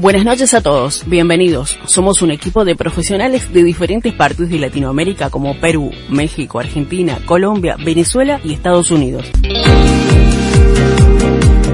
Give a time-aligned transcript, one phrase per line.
[0.00, 1.76] Buenas noches a todos, bienvenidos.
[1.86, 7.74] Somos un equipo de profesionales de diferentes partes de Latinoamérica como Perú, México, Argentina, Colombia,
[7.84, 9.28] Venezuela y Estados Unidos.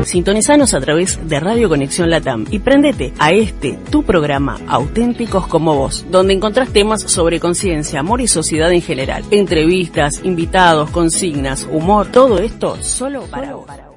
[0.04, 5.74] Sintonizanos a través de Radio Conexión Latam y prendete a este, tu programa Auténticos como
[5.74, 9.22] vos, donde encontrás temas sobre conciencia, amor y sociedad en general.
[9.32, 13.93] Entrevistas, invitados, consignas, humor, todo esto solo para vos.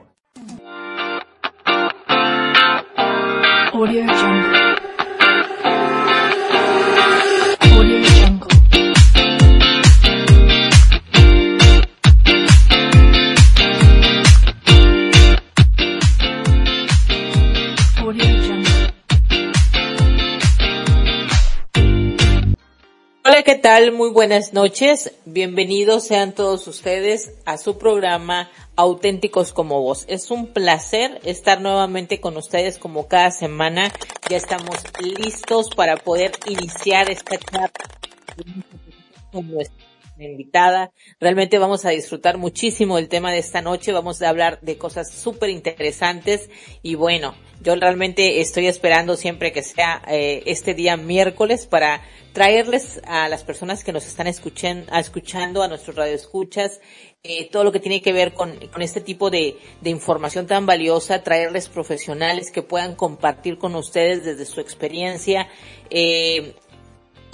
[3.78, 4.67] Audio Jungle.
[23.48, 23.94] ¿Qué tal?
[23.94, 25.14] Muy buenas noches.
[25.24, 30.04] Bienvenidos sean todos ustedes a su programa Auténticos como Vos.
[30.10, 33.90] Es un placer estar nuevamente con ustedes como cada semana.
[34.30, 37.72] Ya estamos listos para poder iniciar esta charla
[39.32, 39.87] con nuestra
[40.26, 40.92] invitada.
[41.20, 43.92] Realmente vamos a disfrutar muchísimo el tema de esta noche.
[43.92, 46.50] Vamos a hablar de cosas súper interesantes
[46.82, 52.02] y bueno, yo realmente estoy esperando siempre que sea eh, este día miércoles para
[52.34, 56.82] traerles a las personas que nos están escuchen, escuchando, a nuestros radioescuchas,
[57.24, 61.24] eh, todo lo que tiene que ver con, este tipo de, de información tan valiosa,
[61.24, 65.50] traerles profesionales que puedan compartir con ustedes desde su experiencia,
[65.90, 66.54] eh,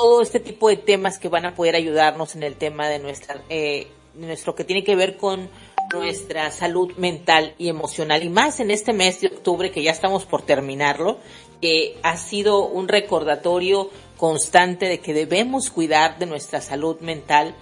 [0.04, 3.42] todo este tipo de temas que van a poder ayudarnos en el tema de nuestra,
[3.48, 5.48] eh, nuestro que tiene que ver con
[5.94, 10.26] nuestra salud mental y emocional y más en este mes de octubre que ya estamos
[10.26, 11.20] por terminarlo,
[11.62, 17.56] que ha sido un recordatorio constante de que debemos cuidar de nuestra salud mental.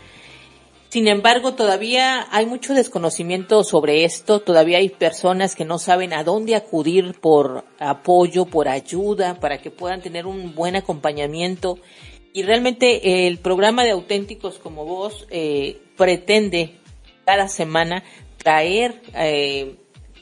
[0.89, 6.23] Sin embargo, todavía hay mucho desconocimiento sobre esto, todavía hay personas que no saben a
[6.23, 11.77] dónde acudir por apoyo, por ayuda, para que puedan tener un buen acompañamiento.
[12.33, 16.77] Y realmente el programa de auténticos como vos eh, pretende
[17.25, 18.03] cada semana
[18.37, 19.75] traer eh,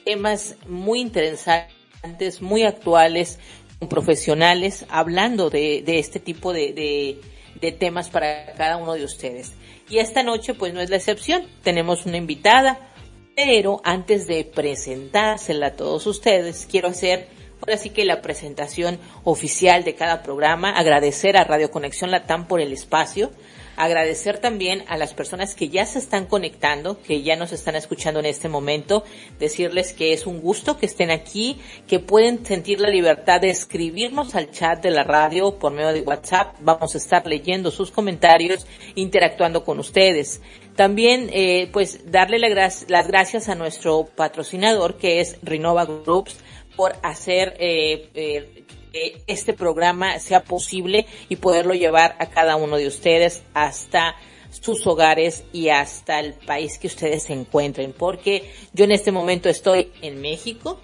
[0.06, 3.40] temas muy interesantes, muy actuales,
[3.78, 7.22] con profesionales, hablando de, de este tipo de, de,
[7.62, 9.53] de temas para cada uno de ustedes.
[9.90, 12.92] Y esta noche pues no es la excepción, tenemos una invitada,
[13.36, 17.28] pero antes de presentársela a todos ustedes, quiero hacer
[17.62, 22.62] ahora sí que la presentación oficial de cada programa, agradecer a Radio Conexión Latam por
[22.62, 23.31] el espacio,
[23.75, 28.19] agradecer también a las personas que ya se están conectando, que ya nos están escuchando
[28.19, 29.06] en este momento,
[29.40, 34.36] decirles que es un gusto que estén aquí, que pueden sentir la libertad de escribirnos
[34.36, 36.58] al chat de la radio por medio de WhatsApp.
[36.59, 40.42] Vamos a estar leyendo sus comentarios, interactuando con ustedes.
[40.75, 46.38] También, eh, pues, darle la gra- las gracias a nuestro patrocinador, que es Renova Groups,
[46.80, 48.64] por hacer eh, eh,
[48.94, 54.16] que este programa sea posible y poderlo llevar a cada uno de ustedes hasta
[54.50, 57.92] sus hogares y hasta el país que ustedes se encuentren.
[57.92, 60.80] Porque yo en este momento estoy en México,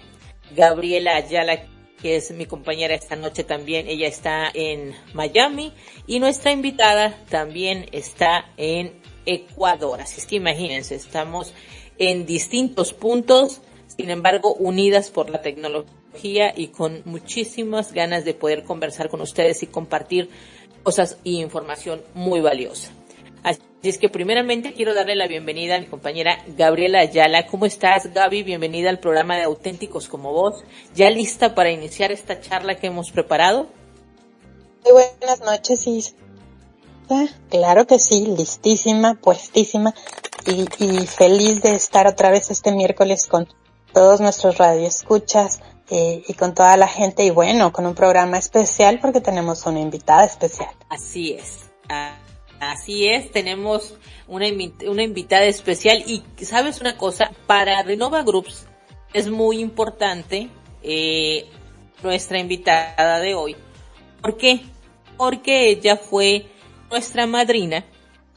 [0.54, 1.62] Gabriela Ayala
[2.02, 5.72] que es mi compañera esta noche también, ella está en Miami
[6.06, 10.02] y nuestra invitada también está en Ecuador.
[10.02, 11.54] Así es que imagínense, estamos
[11.96, 13.62] en distintos puntos,
[13.96, 19.62] sin embargo unidas por la tecnología y con muchísimas ganas de poder conversar con ustedes
[19.62, 20.30] y compartir
[20.82, 22.90] cosas y información muy valiosa.
[23.42, 27.46] Así es que primeramente quiero darle la bienvenida a mi compañera Gabriela Ayala.
[27.46, 28.42] ¿Cómo estás, Gaby?
[28.42, 30.64] Bienvenida al programa de Auténticos como Vos.
[30.94, 33.68] ¿Ya lista para iniciar esta charla que hemos preparado?
[34.84, 36.16] Muy buenas noches, Isa.
[37.50, 39.94] Claro que sí, listísima, puestísima
[40.44, 43.46] y, y feliz de estar otra vez este miércoles con
[43.96, 48.98] todos nuestros radioescuchas eh, y con toda la gente y bueno, con un programa especial
[49.00, 50.68] porque tenemos una invitada especial.
[50.90, 51.70] Así es.
[52.60, 53.94] Así es, tenemos
[54.28, 54.48] una,
[54.86, 58.66] una invitada especial y sabes una cosa, para Renova Groups
[59.14, 60.50] es muy importante
[60.82, 61.48] eh,
[62.02, 63.56] nuestra invitada de hoy.
[64.20, 64.60] ¿Por qué?
[65.16, 66.44] Porque ella fue
[66.90, 67.82] nuestra madrina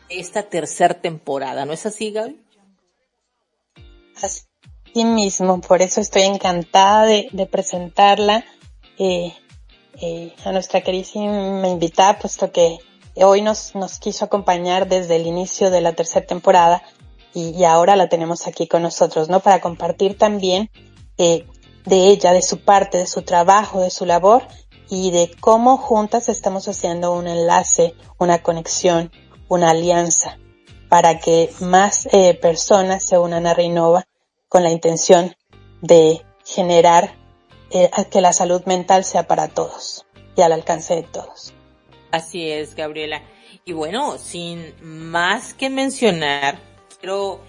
[0.08, 2.40] de esta tercera temporada, ¿no es así, Gaby?
[4.24, 4.49] Así
[4.96, 8.46] mismo, por eso estoy encantada de, presentarla
[8.98, 9.34] eh,
[10.02, 12.78] eh, a nuestra queridísima invitada, puesto que
[13.16, 16.84] hoy nos, nos quiso acompañar desde el inicio de la tercera temporada
[17.34, 19.40] y, y ahora la tenemos aquí con nosotros, ¿no?
[19.40, 20.70] Para compartir también
[21.18, 21.46] eh,
[21.86, 24.48] de ella, de su parte, de su trabajo, de su labor
[24.90, 29.12] y de cómo juntas estamos haciendo un enlace, una conexión,
[29.48, 30.38] una alianza
[30.90, 34.06] para que más eh, personas se unan a Reinova
[34.50, 35.36] con la intención
[35.82, 37.16] de generar
[37.72, 40.06] eh, que la salud mental sea para todos
[40.36, 41.54] y al alcance de todos.
[42.12, 43.22] Así es, Gabriela.
[43.66, 46.60] Y bueno, sin más que mencionar,
[47.00, 47.40] quiero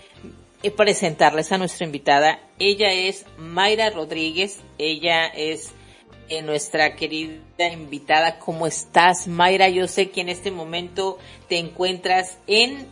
[0.63, 2.39] eh, presentarles a nuestra invitada.
[2.59, 4.61] Ella es Mayra Rodríguez.
[4.77, 5.71] Ella es
[6.29, 8.39] eh, nuestra querida invitada.
[8.39, 9.71] ¿Cómo estás, Mayra?
[9.71, 11.19] Yo sé que en este momento
[11.49, 12.87] te encuentras en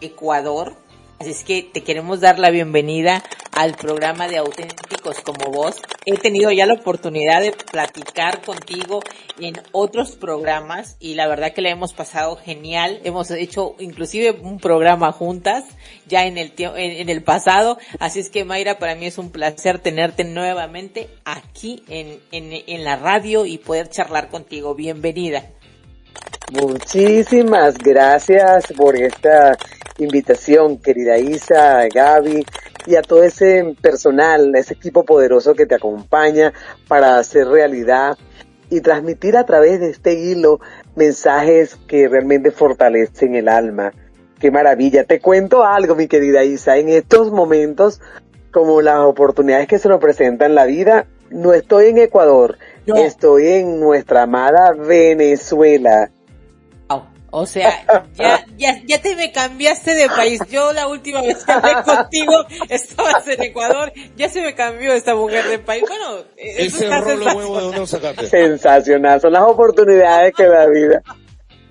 [0.00, 0.76] Ecuador.
[1.22, 3.22] Así es que te queremos dar la bienvenida
[3.52, 5.76] al programa de Auténticos como Vos.
[6.04, 9.04] He tenido ya la oportunidad de platicar contigo
[9.38, 13.00] en otros programas y la verdad que la hemos pasado genial.
[13.04, 15.62] Hemos hecho inclusive un programa juntas
[16.08, 17.78] ya en el en, en el pasado.
[18.00, 22.82] Así es que Mayra, para mí es un placer tenerte nuevamente aquí en, en, en
[22.82, 24.74] la radio y poder charlar contigo.
[24.74, 25.48] Bienvenida.
[26.52, 29.56] Muchísimas gracias por esta
[29.96, 32.44] invitación, querida Isa, Gaby
[32.86, 36.52] y a todo ese personal, ese equipo poderoso que te acompaña
[36.88, 38.18] para hacer realidad
[38.68, 40.60] y transmitir a través de este hilo
[40.94, 43.94] mensajes que realmente fortalecen el alma.
[44.38, 45.04] Qué maravilla.
[45.04, 46.76] Te cuento algo, mi querida Isa.
[46.76, 48.02] En estos momentos,
[48.50, 52.96] como las oportunidades que se nos presentan en la vida, no estoy en Ecuador, No.
[52.96, 56.10] estoy en nuestra amada Venezuela.
[57.34, 57.82] O sea,
[58.12, 60.38] ya, ya, ya te me cambiaste de país.
[60.50, 65.14] Yo la última vez que hablé contigo estabas en Ecuador, ya se me cambió esta
[65.14, 65.82] mujer de país.
[65.88, 68.26] Bueno, eso Ese rolo huevo de dónde lo sacaste.
[68.26, 71.02] Sensacional, son las oportunidades que da vida.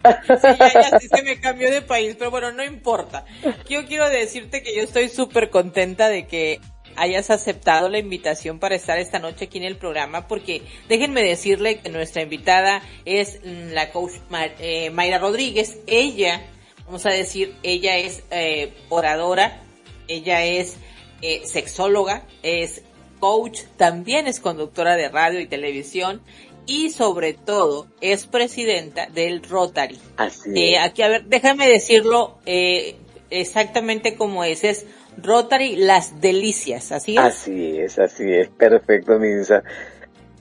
[0.04, 3.24] Sí, ya, ya sí se me cambió de país, pero bueno, no importa.
[3.70, 6.60] Yo quiero decirte que yo estoy súper contenta de que
[6.96, 11.80] hayas aceptado la invitación para estar esta noche aquí en el programa, porque déjenme decirle
[11.80, 14.14] que nuestra invitada es la coach
[14.60, 15.78] eh, Mayra Rodríguez.
[15.88, 16.42] Ella,
[16.86, 19.62] vamos a decir, ella es eh, oradora,
[20.08, 20.76] ella es
[21.22, 22.84] eh, sexóloga, es
[23.20, 26.22] coach, también es conductora de radio y televisión
[26.66, 30.00] y sobre todo es presidenta del Rotary.
[30.18, 30.84] Así Eh, es.
[30.84, 32.96] aquí, a ver, déjame decirlo eh,
[33.30, 34.64] exactamente como es.
[34.64, 34.86] Es
[35.18, 37.24] Rotary Las Delicias, ¿así es?
[37.24, 39.64] Así es, así es, perfecto, Minsa.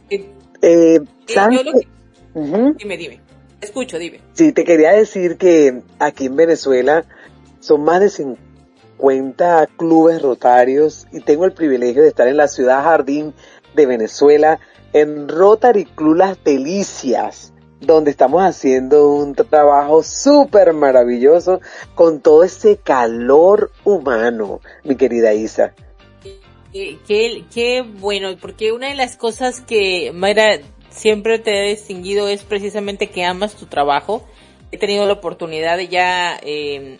[0.09, 0.27] Eh,
[0.63, 1.01] Eh, eh.
[2.35, 3.21] Dime, dime.
[3.61, 4.21] Escucho, dime.
[4.33, 7.05] Sí, te quería decir que aquí en Venezuela
[7.61, 12.83] son más de 50 clubes rotarios y tengo el privilegio de estar en la ciudad
[12.83, 13.35] jardín
[13.75, 14.61] de Venezuela
[14.93, 21.61] en Rotary Club Las Delicias, donde estamos haciendo un trabajo súper maravilloso
[21.95, 25.75] con todo ese calor humano, mi querida Isa.
[26.73, 33.09] Qué, bueno, porque una de las cosas que Mayra siempre te ha distinguido es precisamente
[33.09, 34.25] que amas tu trabajo.
[34.71, 36.99] He tenido la oportunidad de ya eh,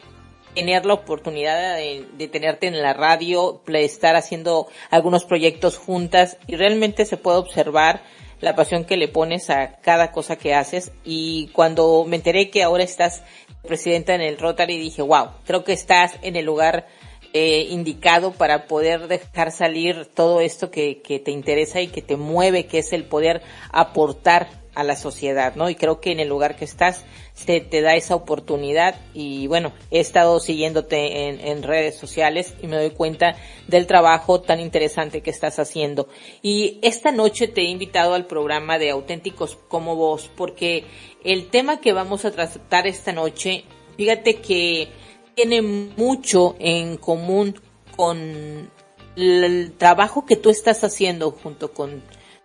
[0.55, 7.05] tener la oportunidad de, tenerte en la radio, estar haciendo algunos proyectos juntas y realmente
[7.05, 8.03] se puede observar
[8.41, 12.63] la pasión que le pones a cada cosa que haces y cuando me enteré que
[12.63, 13.23] ahora estás
[13.67, 16.87] presidenta en el Rotary dije, wow, creo que estás en el lugar
[17.33, 22.17] eh, indicado para poder dejar salir todo esto que, que te interesa y que te
[22.17, 25.69] mueve, que es el poder aportar a la sociedad, ¿no?
[25.69, 27.05] Y creo que en el lugar que estás
[27.45, 32.67] se te da esa oportunidad y bueno, he estado siguiéndote en, en redes sociales y
[32.67, 36.09] me doy cuenta del trabajo tan interesante que estás haciendo.
[36.43, 40.85] Y esta noche te he invitado al programa de Auténticos como vos porque
[41.25, 43.65] el tema que vamos a tratar esta noche,
[43.97, 44.89] fíjate que
[45.35, 47.59] tiene mucho en común
[47.97, 48.71] con
[49.17, 52.03] el trabajo que tú estás haciendo junto con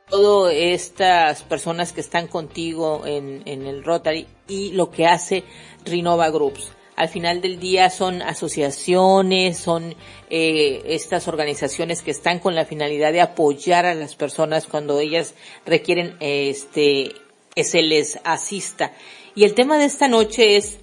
[0.10, 5.44] todas estas personas que están contigo en, en el Rotary y lo que hace
[5.84, 6.72] Renova Groups.
[6.96, 9.96] Al final del día son asociaciones, son
[10.30, 15.34] eh, estas organizaciones que están con la finalidad de apoyar a las personas cuando ellas
[15.66, 17.12] requieren este
[17.54, 18.94] que se les asista.
[19.34, 20.78] Y el tema de esta noche es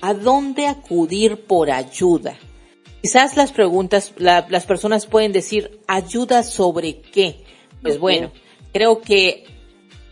[0.00, 2.38] ¿a dónde acudir por ayuda?
[3.02, 7.44] Quizás las preguntas, la- las personas pueden decir, ¿ayuda sobre qué?
[7.82, 8.32] Pues bueno,
[8.72, 9.44] creo que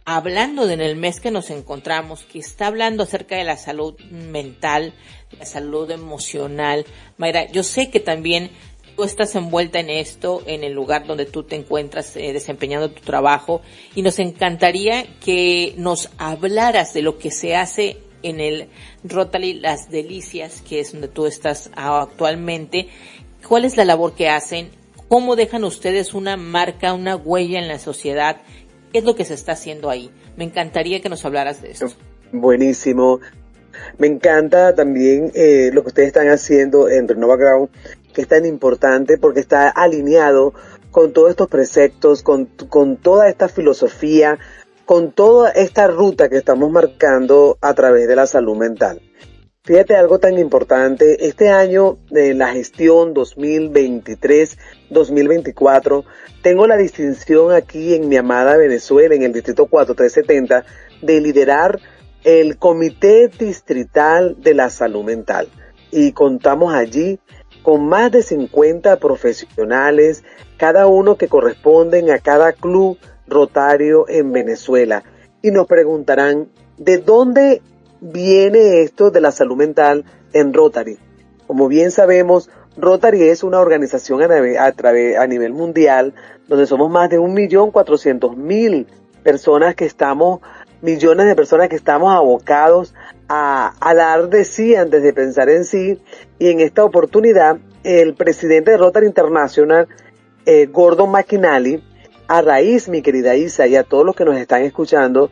[0.04, 3.98] hablando de en el mes que nos encontramos, que está hablando acerca de la salud
[4.10, 4.94] mental,
[5.38, 6.86] la salud emocional,
[7.18, 8.50] Mayra, yo sé que también
[8.94, 13.02] tú estás envuelta en esto, en el lugar donde tú te encuentras eh, desempeñando tu
[13.02, 13.62] trabajo,
[13.94, 18.68] y nos encantaría que nos hablaras de lo que se hace en el
[19.04, 22.88] Rotary Las Delicias, que es donde tú estás actualmente.
[23.46, 24.70] ¿Cuál es la labor que hacen?
[25.08, 28.38] ¿Cómo dejan ustedes una marca, una huella en la sociedad?
[28.92, 30.10] ¿Qué es lo que se está haciendo ahí?
[30.36, 31.88] Me encantaría que nos hablaras de esto.
[32.32, 33.20] Buenísimo.
[33.98, 37.68] Me encanta también eh, lo que ustedes están haciendo en Renova Ground,
[38.12, 40.54] que es tan importante porque está alineado
[40.90, 42.48] con todos estos preceptos, con,
[42.96, 44.38] toda esta filosofía,
[44.86, 49.02] con toda esta ruta que estamos marcando a través de la salud mental.
[49.62, 53.12] Fíjate algo tan importante, este año de la gestión
[54.90, 56.04] 2023-2024,
[56.42, 60.64] tengo la distinción aquí en mi amada Venezuela, en el Distrito 4370,
[61.02, 61.80] de liderar
[62.24, 65.48] el Comité Distrital de la Salud Mental.
[65.90, 67.20] Y contamos allí
[67.62, 70.24] con más de 50 profesionales,
[70.56, 75.02] cada uno que corresponden a cada club rotario en Venezuela.
[75.42, 77.62] Y nos preguntarán, ¿de dónde
[78.00, 80.98] viene esto de la salud mental en Rotary?
[81.46, 86.14] Como bien sabemos, Rotary es una organización a, a, a nivel mundial
[86.48, 88.86] donde somos más de un millón cuatrocientos mil
[89.22, 90.40] personas que estamos,
[90.82, 92.94] millones de personas que estamos abocados
[93.28, 96.00] a, a dar de sí antes de pensar en sí.
[96.38, 99.88] Y en esta oportunidad, el presidente de Rotary International,
[100.44, 101.82] eh, Gordon McKinley,
[102.28, 105.30] a raíz, mi querida Isa, y a todos los que nos están escuchando,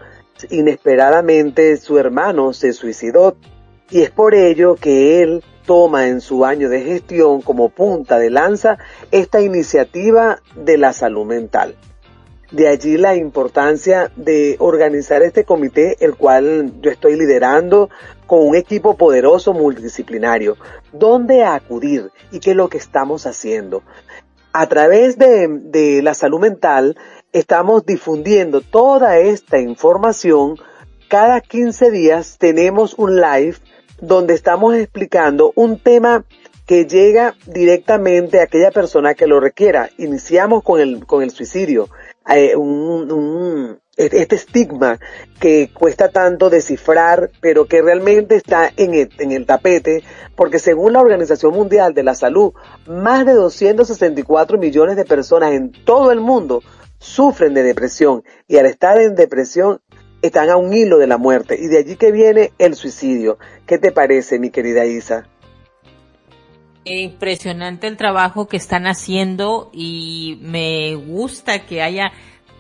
[0.50, 3.36] inesperadamente su hermano se suicidó
[3.90, 8.30] y es por ello que él toma en su año de gestión como punta de
[8.30, 8.78] lanza
[9.10, 11.76] esta iniciativa de la salud mental.
[12.50, 17.90] De allí la importancia de organizar este comité, el cual yo estoy liderando
[18.26, 20.56] con un equipo poderoso multidisciplinario.
[20.92, 23.82] ¿Dónde acudir y qué es lo que estamos haciendo?
[24.52, 26.96] A través de, de la salud mental
[27.32, 30.56] estamos difundiendo toda esta información.
[31.08, 33.56] Cada 15 días tenemos un live
[34.00, 36.24] donde estamos explicando un tema
[36.66, 39.90] que llega directamente a aquella persona que lo requiera.
[39.98, 41.90] Iniciamos con el, con el suicidio,
[42.26, 44.98] eh, un, este estigma
[45.38, 50.02] que cuesta tanto descifrar, pero que realmente está en el, en el tapete,
[50.34, 52.54] porque según la Organización Mundial de la Salud,
[52.86, 56.62] más de 264 millones de personas en todo el mundo
[56.98, 59.80] sufren de depresión y al estar en depresión
[60.26, 63.38] están a un hilo de la muerte y de allí que viene el suicidio.
[63.66, 65.26] ¿Qué te parece, mi querida Isa?
[66.84, 72.12] Impresionante el trabajo que están haciendo y me gusta que haya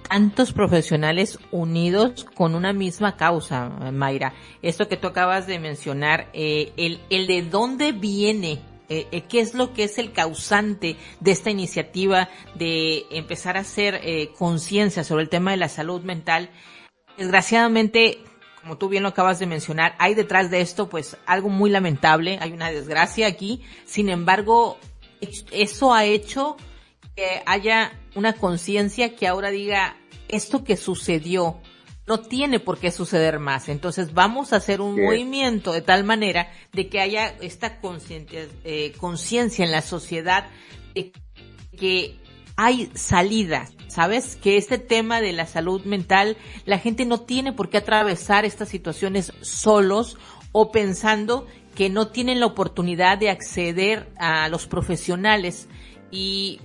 [0.08, 4.34] tantos profesionales unidos con una misma causa, Mayra.
[4.60, 9.54] Esto que tú acabas de mencionar, eh, el, de dónde viene eh, eh, qué es
[9.54, 15.22] lo que es el causante de esta iniciativa de empezar a hacer eh, conciencia sobre
[15.22, 16.50] el tema de la salud mental.
[17.16, 18.18] Desgraciadamente,
[18.60, 22.38] como tú bien lo acabas de mencionar, hay detrás de esto pues algo muy lamentable,
[22.40, 23.62] hay una desgracia aquí.
[23.84, 24.78] Sin embargo,
[25.50, 26.56] eso ha hecho
[27.16, 29.96] que haya una conciencia que ahora diga
[30.28, 31.60] esto que sucedió
[32.06, 33.68] no tiene por qué suceder más.
[33.68, 37.80] Entonces vamos a hacer un movimiento de tal manera de que haya esta
[38.64, 40.46] eh, conciencia en la sociedad
[40.94, 41.12] de
[41.76, 42.18] que
[42.56, 44.36] hay salida, ¿sabes?
[44.36, 48.68] Que este tema de la salud mental, la gente no tiene por qué atravesar estas
[48.68, 50.18] situaciones solos
[50.52, 55.68] o pensando que no tienen la oportunidad de acceder a los profesionales
[56.10, 56.60] y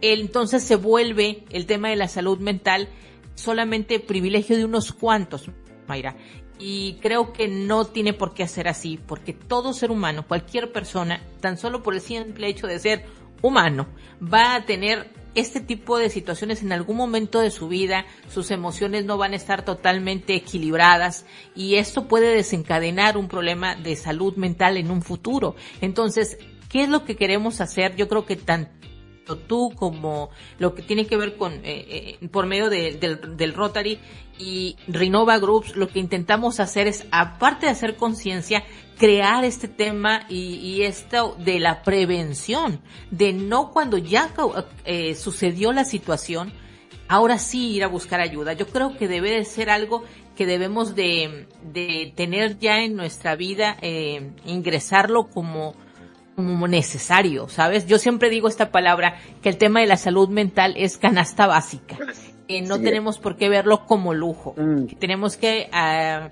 [0.00, 2.88] entonces se vuelve el tema de la salud mental
[3.34, 5.50] solamente privilegio de unos cuantos,
[5.86, 6.16] Mayra.
[6.58, 11.20] Y creo que no tiene por qué ser así, porque todo ser humano, cualquier persona,
[11.40, 13.04] tan solo por el simple hecho de ser
[13.40, 13.88] humano,
[14.22, 19.04] va a tener este tipo de situaciones en algún momento de su vida, sus emociones
[19.04, 21.24] no van a estar totalmente equilibradas
[21.54, 25.56] y esto puede desencadenar un problema de salud mental en un futuro.
[25.80, 27.96] Entonces, ¿qué es lo que queremos hacer?
[27.96, 28.70] Yo creo que tanto
[29.46, 33.98] tú como lo que tiene que ver con eh, eh, por medio del, del, Rotary
[34.38, 38.64] y Renova Groups lo que intentamos hacer es aparte de hacer conciencia
[39.02, 42.80] crear este tema y, y, esto de la prevención
[43.10, 44.30] de no cuando ya
[44.84, 46.52] eh, sucedió la situación
[47.08, 50.04] ahora sí ir a buscar ayuda yo creo que debe de ser algo
[50.36, 53.76] que debemos de, de tener ya en nuestra vida
[54.46, 55.74] ingresarlo como
[56.36, 57.86] como necesario, ¿sabes?
[57.86, 61.98] Yo siempre digo esta palabra, que el tema de la salud mental es canasta básica.
[62.48, 64.54] Que no tenemos por qué verlo como lujo.
[64.56, 64.86] Mm.
[64.98, 66.30] tenemos que uh,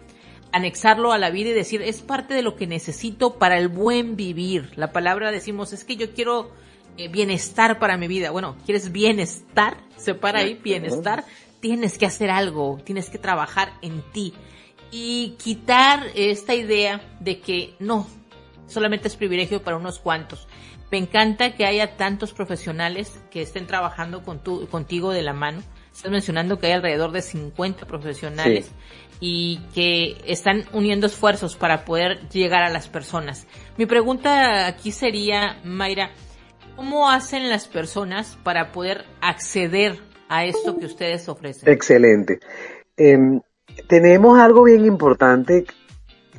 [0.53, 4.17] anexarlo a la vida y decir, es parte de lo que necesito para el buen
[4.17, 4.73] vivir.
[4.77, 6.51] La palabra decimos, es que yo quiero
[6.97, 8.31] eh, bienestar para mi vida.
[8.31, 9.79] Bueno, ¿quieres bienestar?
[9.97, 11.25] Se para ahí, bienestar.
[11.61, 14.35] Tienes que hacer algo, tienes que trabajar en ti.
[14.91, 18.09] Y quitar esta idea de que no,
[18.67, 20.49] solamente es privilegio para unos cuantos.
[20.91, 25.63] Me encanta que haya tantos profesionales que estén trabajando con tu, contigo de la mano.
[25.95, 28.71] Estás mencionando que hay alrededor de 50 profesionales
[29.21, 33.47] y que están uniendo esfuerzos para poder llegar a las personas.
[33.77, 36.11] Mi pregunta aquí sería, Mayra,
[36.81, 39.99] ¿Cómo hacen las personas para poder acceder
[40.31, 41.69] a esto que ustedes ofrecen?
[41.71, 42.41] Excelente.
[42.97, 43.43] Em,
[43.87, 45.67] tenemos algo bien importante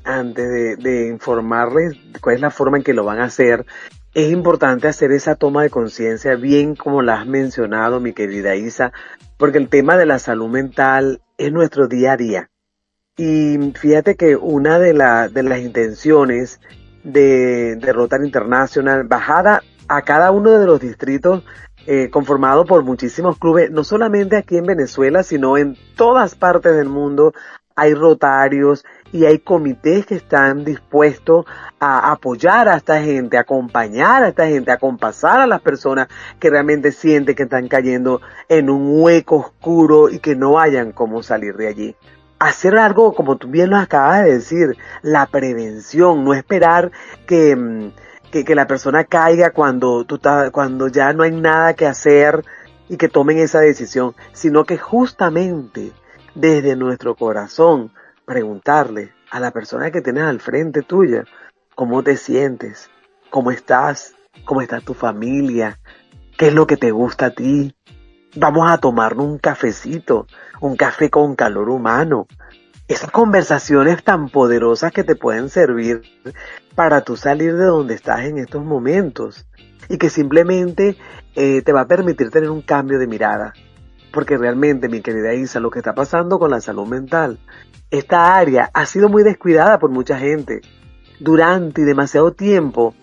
[0.04, 3.68] antes de, de informarles cuál es la forma en que lo van a hacer.
[4.16, 8.92] Es importante hacer esa toma de conciencia, bien como la has mencionado, mi querida Isa,
[9.38, 12.51] porque el tema de la salud mental es nuestro día a día.
[13.18, 16.60] Y fíjate que una de, la, de las intenciones
[17.04, 21.44] de, de Rotary International, bajada a cada uno de los distritos
[21.88, 26.90] eh, conformado por muchísimos clubes, no solamente aquí en Venezuela, sino en todas partes del
[26.90, 27.34] mundo
[27.76, 31.46] hay rotarios y hay comités que están dispuestos
[31.80, 36.08] a apoyar a esta gente, a acompañar a esta gente, a compasar a las personas
[36.40, 41.24] que realmente sienten que están cayendo en un hueco oscuro y que no hayan cómo
[41.24, 41.96] salir de allí.
[42.42, 46.92] Hacer algo, como tú bien lo acabas de decir, la prevención, no esperar
[47.28, 47.92] que, mm,
[48.32, 50.20] que, que la persona caiga cuando, tú
[50.52, 52.44] cuando ya no hay nada que hacer
[52.90, 55.92] y que tomen esa decisión, sino que justamente
[56.34, 57.92] desde nuestro corazón
[58.26, 61.26] preguntarle a la persona que tienes al frente tuya,
[61.76, 62.90] ¿cómo te sientes?
[63.30, 64.16] ¿Cómo estás?
[64.46, 65.80] ¿Cómo está tu familia?
[66.40, 67.76] ¿Qué es lo que te gusta a ti?
[68.36, 70.26] Vamos a tomarnos un cafecito,
[70.62, 72.28] un café con calor humano.
[72.88, 76.02] Esas conversaciones tan poderosas que te pueden servir
[76.76, 79.46] para tú salir de donde estás en estos momentos
[79.90, 80.98] y que simplemente
[81.36, 83.54] eh, te va a permitir tener un cambio de mirada.
[84.14, 87.40] Porque realmente, mi querida Isa, lo que está pasando con la salud mental,
[87.90, 90.62] esta área ha sido muy descuidada por mucha gente
[91.20, 92.94] durante demasiado tiempo,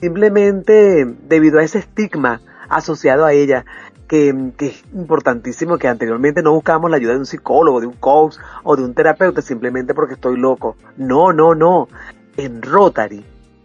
[0.00, 3.64] simplemente debido a ese estigma asociado a ella,
[4.08, 7.94] que, que, es importantísimo que anteriormente no buscábamos la ayuda de un psicólogo, de un
[7.94, 10.76] coach o de un terapeuta simplemente porque estoy loco.
[10.96, 11.88] No, no, no
[12.36, 13.24] en Rotary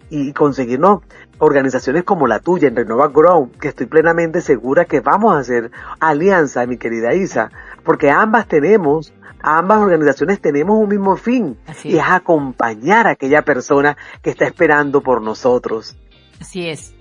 [0.10, 1.02] y conseguirnos
[1.40, 5.72] organizaciones como la tuya en Renova Grow, que estoy plenamente segura que vamos a hacer
[6.00, 7.50] alianza, mi querida Isa,
[7.84, 13.98] porque ambas tenemos, ambas organizaciones tenemos un mismo fin, y es acompañar a aquella persona
[14.22, 15.96] que está esperando por nosotros.
[16.40, 16.94] Así es.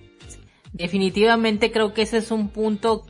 [0.72, 3.04] Definitivamente creo que ese es un punto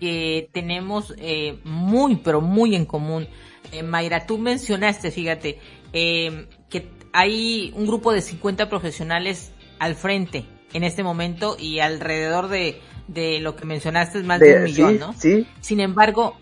[0.00, 3.28] que tenemos eh, muy, pero muy en común.
[3.72, 5.58] Eh, Mayra, tú mencionaste, fíjate,
[5.92, 12.48] eh, que hay un grupo de 50 profesionales al frente en este momento y alrededor
[12.48, 15.12] de, de lo que mencionaste es más de, un millón, ¿no?
[15.14, 15.46] Sí.
[15.60, 16.36] Sin embargo,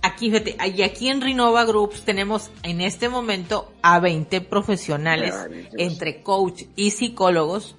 [0.00, 5.34] aquí, fíjate, y aquí en Renova Groups tenemos en este momento a 20 profesionales
[5.76, 7.76] entre coach y psicólogos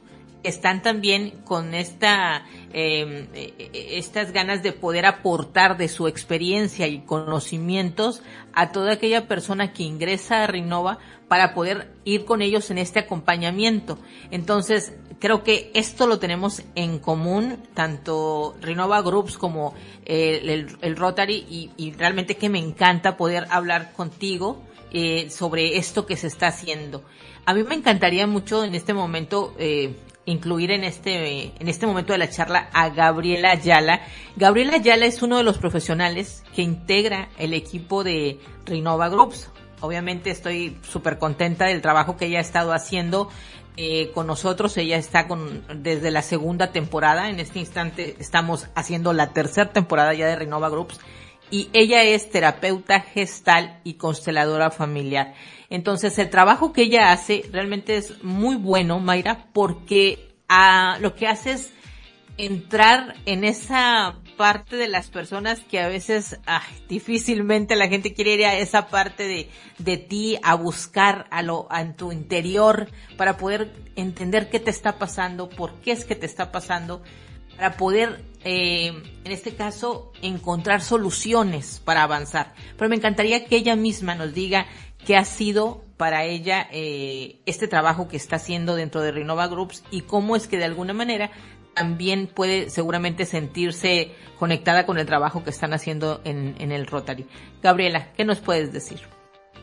[0.47, 3.53] están también con esta em, eh,
[3.91, 8.21] estas ganas de poder aportar de su experiencia y conocimientos
[8.53, 12.99] a toda aquella persona que ingresa a Renova para poder ir con ellos en este
[12.99, 13.97] acompañamiento.
[14.31, 19.73] Entonces, creo que esto lo tenemos en común, tanto Renova Groups como
[20.05, 26.05] el, el, Rotary, y, y, realmente que me encanta poder hablar contigo eh, sobre esto
[26.05, 27.03] que se está haciendo.
[27.45, 29.93] A mí me encantaría mucho en este momento eh,
[30.25, 34.01] incluir en este, en este momento de la charla a Gabriela Ayala.
[34.35, 39.49] Gabriela Ayala es uno de los profesionales que integra el equipo de Renova Groups.
[39.81, 43.29] Obviamente estoy súper contenta del trabajo que ella ha estado haciendo
[43.77, 44.77] eh, con nosotros.
[44.77, 47.29] Ella está con desde la segunda temporada.
[47.29, 50.99] En este instante estamos haciendo la tercera temporada ya de Renova Groups.
[51.51, 55.33] Y ella es terapeuta gestal y consteladora familiar.
[55.69, 61.27] Entonces el trabajo que ella hace realmente es muy bueno, Mayra, porque a, lo que
[61.27, 61.73] hace es
[62.37, 66.39] entrar en esa parte de las personas que a veces
[66.89, 71.67] difícilmente la gente quiere ir a esa parte de, de ti, a buscar a lo,
[71.69, 76.15] a, en tu interior para poder entender qué te está pasando, por qué es que
[76.15, 77.01] te está pasando,
[77.55, 82.53] para poder, eh, en este caso, encontrar soluciones para avanzar.
[82.77, 84.67] Pero me encantaría que ella misma nos diga
[85.03, 89.83] qué ha sido para ella eh, este trabajo que está haciendo dentro de Renova Groups
[89.89, 91.31] y cómo es que de alguna manera
[91.73, 97.27] también puede seguramente sentirse conectada con el trabajo que están haciendo en, el Rotary.
[97.63, 99.01] Gabriela, ¿qué nos puedes decir?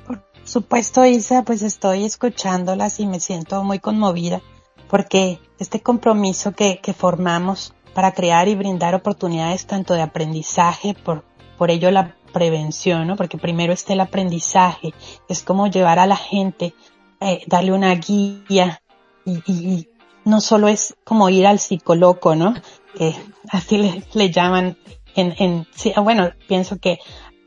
[0.06, 4.42] Por supuesto, Isa, pues estoy escuchándolas y me siento muy conmovida
[4.90, 11.24] porque este compromiso que formamos para crear y brindar oportunidades tanto de aprendizaje, por,
[11.58, 13.16] por ello la prevención, ¿no?
[13.16, 14.94] Porque primero está el aprendizaje,
[15.28, 16.74] es como llevar a la gente,
[17.20, 18.82] eh, darle una guía
[19.24, 19.88] y, y,
[20.24, 22.54] no solo es como ir al psicólogo, ¿no?
[22.96, 23.14] Que
[23.50, 24.76] así le, le llaman
[25.14, 26.98] en, en, sí, bueno, pienso que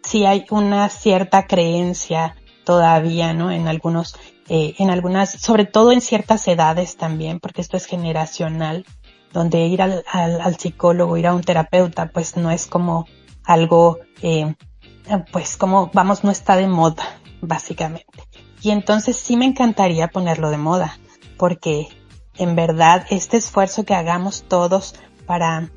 [0.03, 3.51] sí hay una cierta creencia todavía, ¿no?
[3.51, 4.15] En algunos,
[4.49, 8.85] eh, en algunas, sobre todo en ciertas edades también, porque esto es generacional,
[9.35, 13.05] donde ir al, al, al psicólogo, ir a un terapeuta, pues no es como
[13.43, 14.55] algo, eh,
[15.33, 17.03] pues como, vamos, no está de moda,
[17.41, 18.23] básicamente.
[18.61, 20.97] Y entonces sí me encantaría ponerlo de moda,
[21.37, 21.89] porque
[22.37, 24.95] en verdad este esfuerzo que hagamos todos
[25.25, 25.69] para,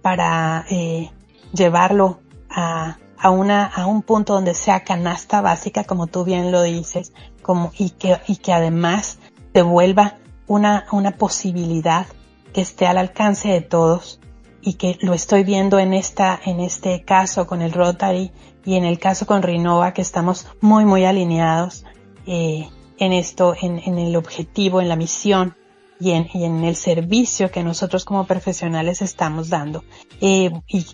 [0.00, 1.10] para eh,
[1.52, 6.62] llevarlo a, a, una, a un punto donde sea canasta básica, como tú bien lo
[6.62, 9.18] dices, como, y que, y que además
[9.52, 12.06] te vuelva una, una posibilidad
[12.54, 14.20] que esté al alcance de todos
[14.62, 18.32] y que lo estoy viendo en esta, en este caso con el Rotary
[18.64, 21.84] y en el caso con Renova que estamos muy, muy alineados
[22.26, 25.56] eh, en esto, en, el objetivo, en la misión
[26.00, 29.84] y en, el servicio que nosotros como profesionales estamos dando.
[30.20, 30.86] Eh, y,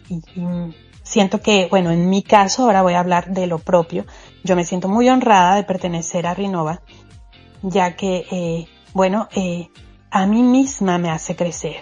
[1.03, 4.07] siento que, bueno, en mi caso, ahora voy a hablar de lo propio,
[4.45, 6.83] yo me siento muy honrada de pertenecer a Renova,
[7.63, 9.69] ya que, eh, bueno, eh,
[10.11, 11.81] a mí misma me hace crecer,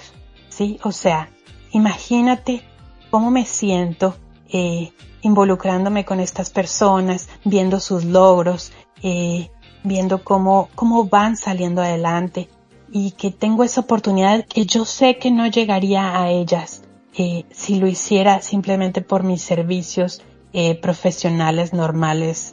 [0.49, 0.79] ¿sí?
[0.83, 1.31] O sea,
[1.73, 2.63] imagínate
[3.11, 4.15] cómo me siento
[4.51, 9.51] eh, involucrándome con estas personas, viendo sus logros, eh,
[9.83, 12.49] viendo cómo, cómo van saliendo adelante
[12.91, 16.83] y que tengo esa oportunidad que yo sé que no llegaría a ellas
[17.15, 20.23] eh, si lo hiciera simplemente por mis servicios
[20.81, 22.53] profesionales normales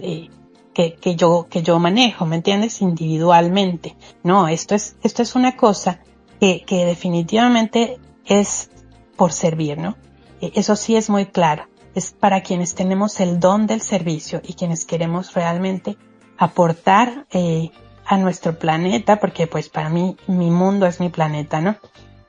[0.75, 2.81] que, que yo que yo manejo, ¿me entiendes?
[2.81, 3.95] Individualmente.
[4.21, 6.01] No, esto es esto es una cosa
[6.39, 8.69] que, que definitivamente es
[9.15, 9.95] por servir, ¿no?
[10.41, 11.67] Eh, eso sí es muy claro.
[11.95, 15.97] Es para quienes tenemos el don del servicio y quienes queremos realmente
[16.37, 17.71] aportar eh,
[18.05, 21.77] a nuestro planeta, porque pues para mí mi mundo es mi planeta, ¿no?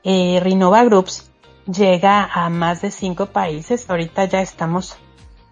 [0.03, 1.29] Eh, Renova Groups
[1.65, 3.89] llega a más de cinco países.
[3.89, 4.97] Ahorita ya estamos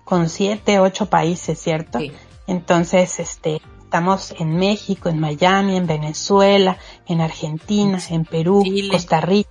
[0.05, 1.99] con siete, ocho países, ¿cierto?
[2.47, 6.77] Entonces, este, estamos en México, en Miami, en Venezuela,
[7.07, 8.89] en Argentina, en Perú, Chile.
[8.89, 9.49] Costa Rica,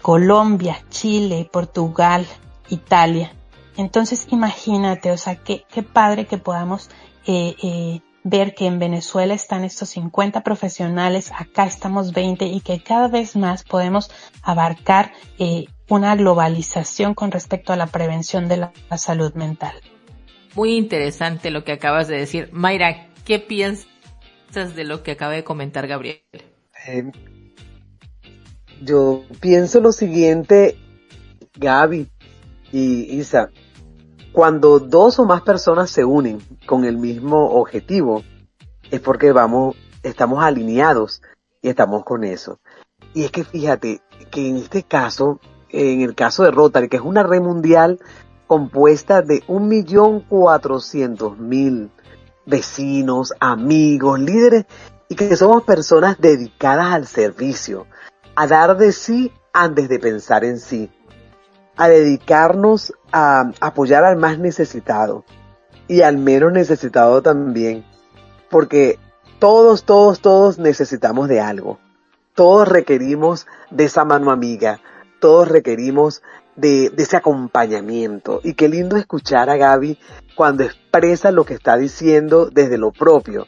[0.00, 2.26] Colombia, Chile, Portugal,
[2.68, 3.32] Italia.
[3.76, 6.90] Entonces, imagínate, o sea, qué, qué padre que podamos
[7.26, 12.82] eh, eh, ver que en Venezuela están estos 50 profesionales, acá estamos 20 y que
[12.82, 14.10] cada vez más podemos
[14.42, 19.74] abarcar eh, una globalización con respecto a la prevención de la, la, salud mental.
[20.54, 22.50] Muy interesante lo que acabas de decir.
[22.52, 23.86] Mayra, ¿qué piensas
[24.74, 26.20] de lo que acaba de comentar Gabriel?
[26.86, 27.10] Eh,
[28.82, 30.76] yo pienso lo siguiente,
[31.58, 32.08] Gaby
[32.72, 33.50] y Isa,
[34.32, 38.22] cuando dos o más personas se unen con el mismo objetivo,
[38.90, 41.22] es porque vamos, estamos alineados
[41.60, 42.58] y estamos con eso.
[43.14, 47.02] Y es que fíjate que en este caso, en el caso de Rotary, que es
[47.02, 48.00] una red mundial
[48.52, 51.90] compuesta de un millón cuatrocientos mil
[52.44, 54.66] vecinos, amigos, líderes,
[55.08, 57.86] y que somos personas dedicadas al servicio,
[58.34, 60.90] a dar de sí antes de pensar en sí,
[61.78, 65.24] a dedicarnos a apoyar al más necesitado
[65.88, 67.86] y al menos necesitado también,
[68.50, 68.98] porque
[69.38, 71.78] todos, todos, todos necesitamos de algo,
[72.34, 74.78] todos requerimos de esa mano amiga,
[75.20, 76.22] todos requerimos
[76.56, 78.40] de, ese acompañamiento.
[78.42, 79.98] Y qué lindo escuchar a Gaby
[80.34, 83.46] cuando expresa lo que está diciendo desde lo propio.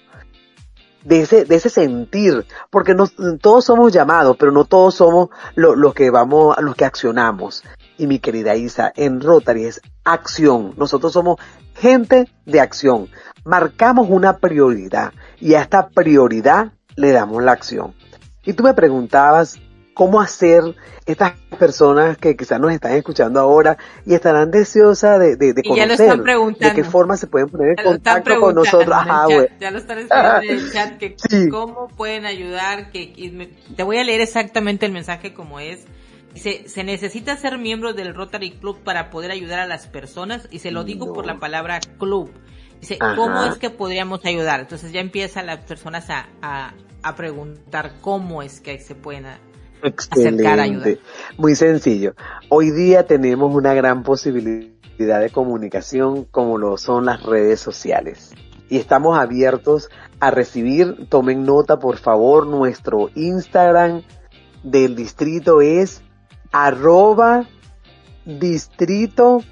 [1.04, 2.96] De ese, de ese sentir, porque
[3.42, 7.62] todos somos llamados, pero no todos somos los lo que vamos, los que accionamos.
[7.98, 10.72] Y mi querida Isa, en Rotary es acción.
[10.78, 11.38] Nosotros somos
[11.74, 13.08] gente de acción.
[13.44, 17.94] Marcamos una prioridad y a esta prioridad le damos la acción.
[18.42, 19.58] Y tú me preguntabas
[19.94, 20.62] cómo hacer
[21.06, 26.22] estas personas que quizás nos están escuchando ahora y estarán deseosas de, de, de conocer
[26.58, 28.90] de qué forma se pueden poner en contacto con nosotros.
[28.92, 31.48] Ajá, chat, ya lo están escribiendo en el chat que sí.
[31.48, 35.86] cómo pueden ayudar, que me, te voy a leer exactamente el mensaje como es.
[36.32, 40.58] Dice, se necesita ser miembro del Rotary Club para poder ayudar a las personas y
[40.58, 41.12] se lo digo no.
[41.12, 42.32] por la palabra club.
[42.80, 43.14] Dice, Ajá.
[43.14, 44.60] ¿cómo es que podríamos ayudar?
[44.60, 49.26] Entonces ya empiezan las personas a, a, a preguntar cómo es que se pueden
[49.84, 50.98] Excelente.
[51.36, 52.14] Muy sencillo.
[52.48, 58.32] Hoy día tenemos una gran posibilidad de comunicación como lo son las redes sociales.
[58.70, 64.02] Y estamos abiertos a recibir, tomen nota por favor, nuestro Instagram
[64.62, 66.02] del distrito es
[66.50, 67.46] arroba
[68.24, 69.42] distrito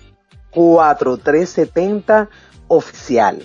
[0.51, 2.31] 4370
[2.69, 3.43] oficial.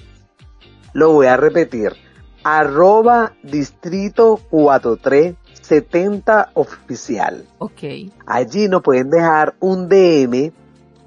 [0.93, 1.97] Lo voy a repetir.
[2.45, 7.45] Arroba distrito 4370 70 oficial.
[7.59, 7.83] Ok.
[8.25, 10.51] Allí nos pueden dejar un DM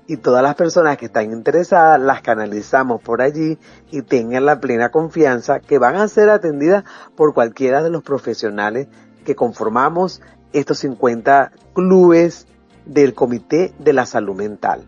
[0.06, 3.58] y todas las personas que están interesadas las canalizamos por allí
[3.90, 8.88] y tengan la plena confianza que van a ser atendidas por cualquiera de los profesionales
[9.24, 10.20] que conformamos
[10.52, 12.46] estos 50 clubes
[12.84, 14.82] del Comité de la Salud Mental.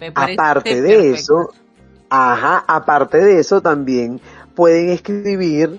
[0.00, 1.14] Me Aparte de perfecto.
[1.14, 1.50] eso,
[2.08, 4.20] ajá, aparte de eso también
[4.54, 5.78] pueden escribir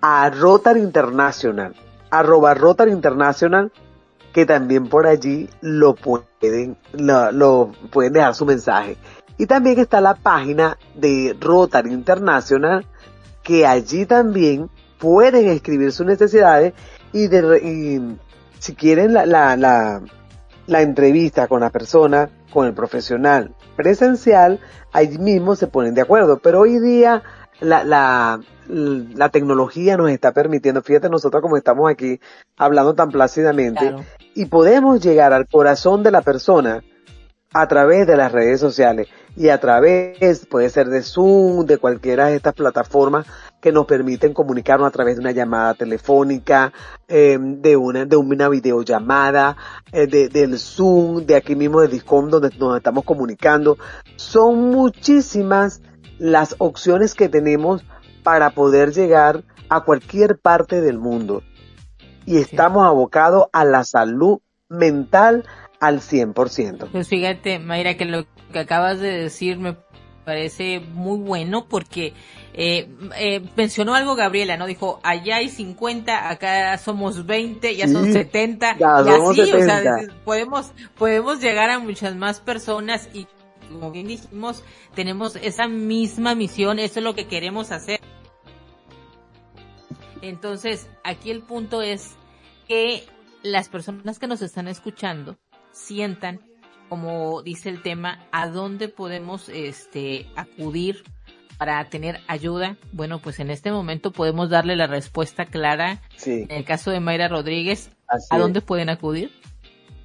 [0.00, 1.74] a Rotary International,
[2.10, 3.72] arroba Rotary International,
[4.32, 8.96] que también por allí lo pueden, lo, pueden dejar su mensaje.
[9.38, 12.86] Y también está la página de Rotary International,
[13.42, 14.68] que allí también
[14.98, 16.74] pueden escribir sus necesidades
[17.12, 18.18] y, de, y
[18.58, 20.02] si quieren la, la, la,
[20.66, 24.60] la entrevista con la persona, con el profesional presencial,
[24.92, 26.38] allí mismo se ponen de acuerdo.
[26.38, 27.22] Pero hoy día
[27.60, 32.20] la, la, la tecnología nos está permitiendo, fíjate nosotros como estamos aquí
[32.56, 34.04] hablando tan plácidamente, Claro.
[34.34, 36.82] y podemos llegar al corazón de la persona
[37.52, 42.26] a través de las redes sociales y a través, puede ser de Zoom, de cualquiera
[42.26, 43.26] de estas plataformas
[43.60, 46.72] que nos permiten comunicarnos a través de una llamada telefónica,
[47.08, 49.56] eh, de una, de una videollamada,
[49.92, 53.76] eh, de, del Zoom, de aquí mismo de Discom donde nos estamos comunicando.
[54.16, 55.82] Son muchísimas
[56.20, 57.82] las opciones que tenemos
[58.22, 61.42] para poder llegar a cualquier parte del mundo.
[62.26, 65.44] Y estamos abocados a la salud mental
[65.80, 66.90] al 100%.
[66.92, 69.76] Pues fíjate, Mayra, que lo que acabas de decir me
[70.26, 72.12] parece muy bueno porque
[72.52, 74.66] eh, eh, mencionó algo Gabriela, ¿no?
[74.66, 79.46] Dijo, allá hay 50, acá somos 20, ya son Sí, 70, ya y así, o
[79.46, 79.96] sea, 70.
[79.96, 83.26] dices, podemos, podemos llegar a muchas más personas y
[83.70, 84.62] como bien dijimos,
[84.94, 88.00] tenemos esa misma misión, eso es lo que queremos hacer.
[90.22, 92.10] Entonces, aquí el punto es
[92.68, 93.04] que
[93.42, 95.38] las personas que nos están escuchando
[95.72, 96.40] sientan,
[96.88, 101.02] como dice el tema, a dónde podemos este acudir
[101.56, 102.76] para tener ayuda.
[102.92, 106.02] Bueno, pues en este momento podemos darle la respuesta clara.
[106.16, 108.42] Sí, En el caso de Mayra Rodríguez, así ¿a es.
[108.42, 109.30] dónde pueden acudir?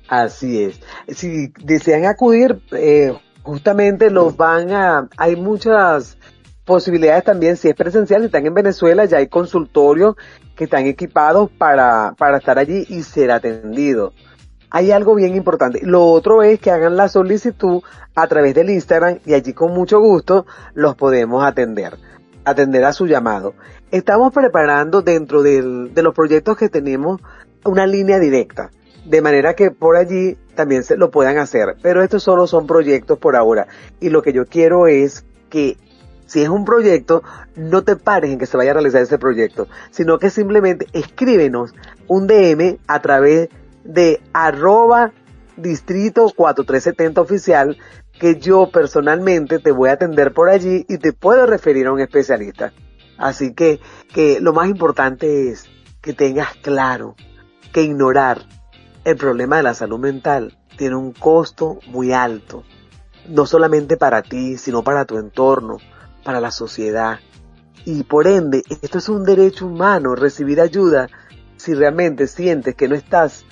[0.08, 0.80] Así es.
[1.08, 6.17] Si desean acudir, eh, justamente los van a, hay muchas
[6.65, 10.15] posibilidades también, si es presencial, si están en Venezuela, ya hay consultorios
[10.55, 14.13] que están equipados para, para estar allí y ser atendidos.
[14.71, 15.79] Hay algo bien importante.
[15.84, 17.81] Lo otro es que hagan la solicitud
[18.15, 21.97] a través del Instagram y allí con mucho gusto los podemos atender,
[22.45, 23.53] atender a su llamado.
[23.91, 27.21] Estamos preparando dentro del- de los proyectos que tenemos
[27.63, 28.71] una línea directa,
[29.05, 31.75] de manera que por allí también se lo puedan hacer.
[31.81, 33.67] Pero estos solo son proyectos por ahora.
[33.99, 35.77] Y lo que yo quiero es que
[36.25, 37.23] si es un proyecto,
[37.55, 41.73] no te pares en que se vaya a realizar ese proyecto, sino que simplemente escríbenos
[42.07, 43.49] un DM a través
[43.83, 45.13] de arroba
[45.55, 47.77] distrito 4370 oficial
[48.19, 51.99] que yo personalmente te voy a atender por allí y te puedo referir a un
[51.99, 52.73] especialista.
[53.17, 53.79] Así que,
[54.13, 55.65] que lo más importante es
[56.01, 57.15] que tengas claro
[57.71, 58.45] que ignorar
[59.05, 62.63] el problema de la salud mental tiene un costo muy alto,
[63.29, 65.77] no solamente para ti, sino para tu entorno,
[66.23, 67.19] para la sociedad.
[67.85, 71.07] Y por ende, esto es un derecho humano, recibir ayuda
[71.55, 73.45] si realmente sientes que no estás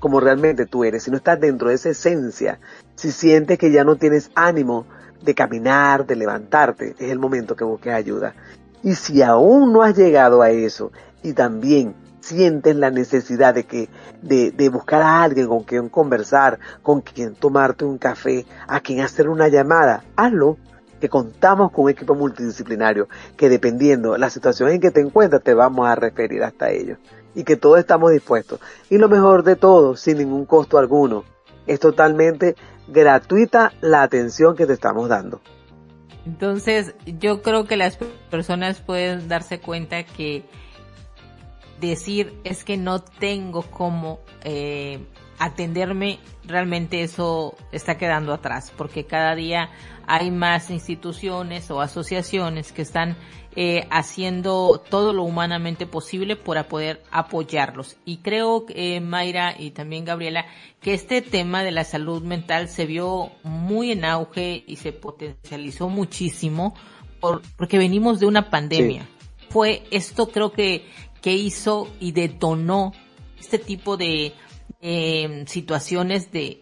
[0.00, 2.60] como realmente tú eres, si no estás dentro de esa esencia,
[2.94, 4.86] si sientes que ya no tienes ánimo
[5.22, 8.34] de caminar, de levantarte, es el momento que busques ayuda.
[8.82, 13.88] Y si aún no has llegado a eso y también sientes la necesidad de que
[14.22, 19.00] de, de buscar a alguien con quien conversar, con quien tomarte un café, a quien
[19.00, 20.56] hacer una llamada, hazlo
[21.00, 25.52] que contamos con un equipo multidisciplinario que dependiendo la situación en que te encuentras te
[25.52, 26.98] vamos a referir hasta ellos
[27.34, 28.60] y que todos estamos dispuestos.
[28.88, 31.24] Y lo mejor de todo, sin ningún costo alguno,
[31.66, 32.56] es totalmente
[32.88, 35.40] gratuita la atención que te estamos dando.
[36.26, 37.98] Entonces, yo creo que las
[38.30, 40.44] personas pueden darse cuenta que
[41.88, 44.98] decir es que no tengo cómo eh,
[45.38, 49.70] atenderme, realmente eso está quedando atrás, porque cada día
[50.06, 53.16] hay más instituciones o asociaciones que están
[53.56, 57.96] eh, haciendo todo lo humanamente posible para poder apoyarlos.
[58.04, 60.46] Y creo, eh, Mayra y también Gabriela,
[60.80, 65.88] que este tema de la salud mental se vio muy en auge y se potencializó
[65.88, 66.74] muchísimo
[67.20, 69.06] por, porque venimos de una pandemia.
[69.50, 70.86] Fue esto creo que,
[71.24, 72.92] que hizo y detonó
[73.40, 74.34] este tipo de
[74.82, 76.58] eh, situaciones de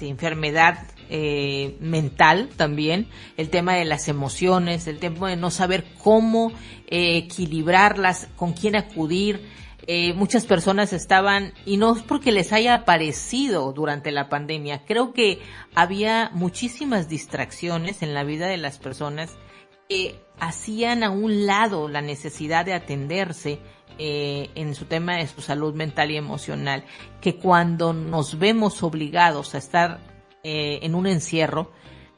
[0.00, 3.06] enfermedad eh, mental también,
[3.36, 6.50] el tema de las emociones, el tema de no saber cómo
[6.88, 9.40] eh, equilibrarlas, con quién acudir.
[9.86, 15.12] Eh, muchas personas estaban, y no es porque les haya aparecido durante la pandemia, creo
[15.12, 15.38] que
[15.76, 19.36] había muchísimas distracciones en la vida de las personas
[19.88, 23.60] que hacían a un lado la necesidad de atenderse
[23.98, 26.84] eh, en su tema de su salud mental y emocional,
[27.20, 30.00] que cuando nos vemos obligados a estar
[30.42, 31.70] eh, en un encierro,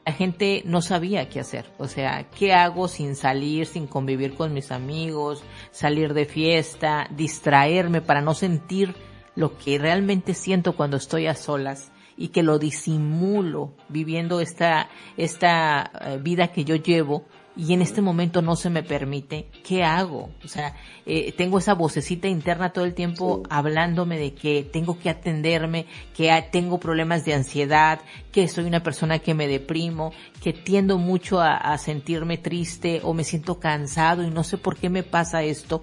[0.05, 1.65] la gente no sabía qué hacer.
[1.77, 8.01] O sea, ¿qué hago sin salir, sin convivir con mis amigos, salir de fiesta, distraerme
[8.01, 8.95] para no sentir
[9.35, 11.91] lo que realmente siento cuando estoy a solas?
[12.19, 17.23] y que lo disimulo viviendo esta, esta eh, vida que yo llevo
[17.55, 20.29] y en este momento no se me permite, ¿qué hago?
[20.43, 25.09] O sea, eh, tengo esa vocecita interna todo el tiempo hablándome de que tengo que
[25.09, 25.85] atenderme,
[26.15, 27.99] que tengo problemas de ansiedad,
[28.31, 33.13] que soy una persona que me deprimo, que tiendo mucho a, a sentirme triste o
[33.13, 35.81] me siento cansado y no sé por qué me pasa esto.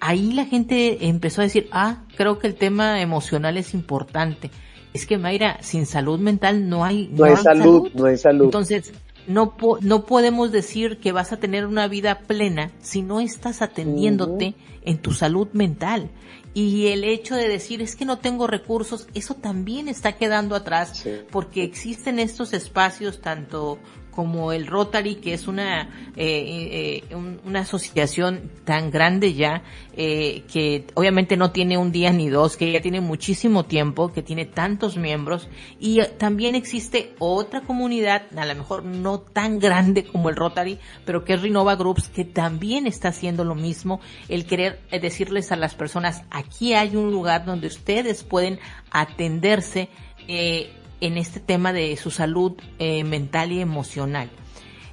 [0.00, 4.50] Ahí la gente empezó a decir, ah, creo que el tema emocional es importante.
[4.94, 8.44] Es que Mayra, sin salud mental no hay, no, hay salud, no hay salud.
[8.44, 8.92] Entonces,
[9.28, 14.54] no, no podemos decir que vas a tener una vida plena si no estás atendiéndote
[14.82, 16.10] en tu salud mental.
[16.54, 21.04] Y el hecho de decir es que no tengo recursos, eso también está quedando atrás
[21.30, 23.78] porque existen estos espacios tanto
[24.18, 25.82] como el Rotary, que es una,
[26.16, 32.28] eh, eh, una asociación tan grande ya, eh, que obviamente no tiene un día ni
[32.28, 38.22] dos, que ya tiene muchísimo tiempo, que tiene tantos miembros, y también existe otra comunidad,
[38.36, 42.24] a lo mejor no tan grande como el Rotary, pero que es Renova Groups, que
[42.24, 47.44] también está haciendo lo mismo, el querer decirles a las personas, aquí hay un lugar
[47.44, 48.58] donde ustedes pueden
[48.90, 49.90] atenderse,
[50.26, 54.30] eh, en este tema de su salud eh, mental y emocional.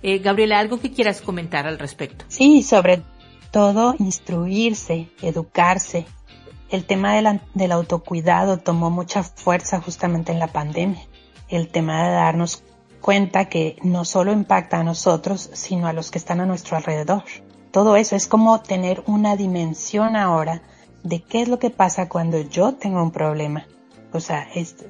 [0.01, 2.25] Eh, Gabriela, ¿algo que quieras comentar al respecto?
[2.27, 3.01] Sí, sobre
[3.51, 6.05] todo instruirse, educarse.
[6.69, 7.15] El tema
[7.53, 11.01] del autocuidado tomó mucha fuerza justamente en la pandemia.
[11.47, 12.63] El tema de darnos
[13.01, 17.23] cuenta que no solo impacta a nosotros, sino a los que están a nuestro alrededor.
[17.71, 20.61] Todo eso es como tener una dimensión ahora
[21.03, 23.67] de qué es lo que pasa cuando yo tengo un problema
[24.15, 24.47] o sea,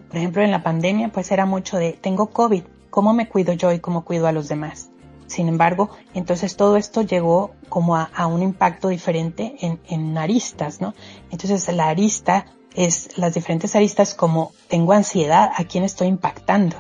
[0.07, 3.71] por ejemplo, en la pandemia, pues era mucho de, tengo COVID, ¿cómo me cuido yo
[3.71, 4.89] y cómo cuido a los demás?
[5.27, 10.93] Sin embargo, entonces todo esto llegó como a, un impacto diferente en, en, aristas, ¿no?
[11.31, 16.77] Entonces la arista es las diferentes aristas como tengo ansiedad, ¿a quién estoy impactando?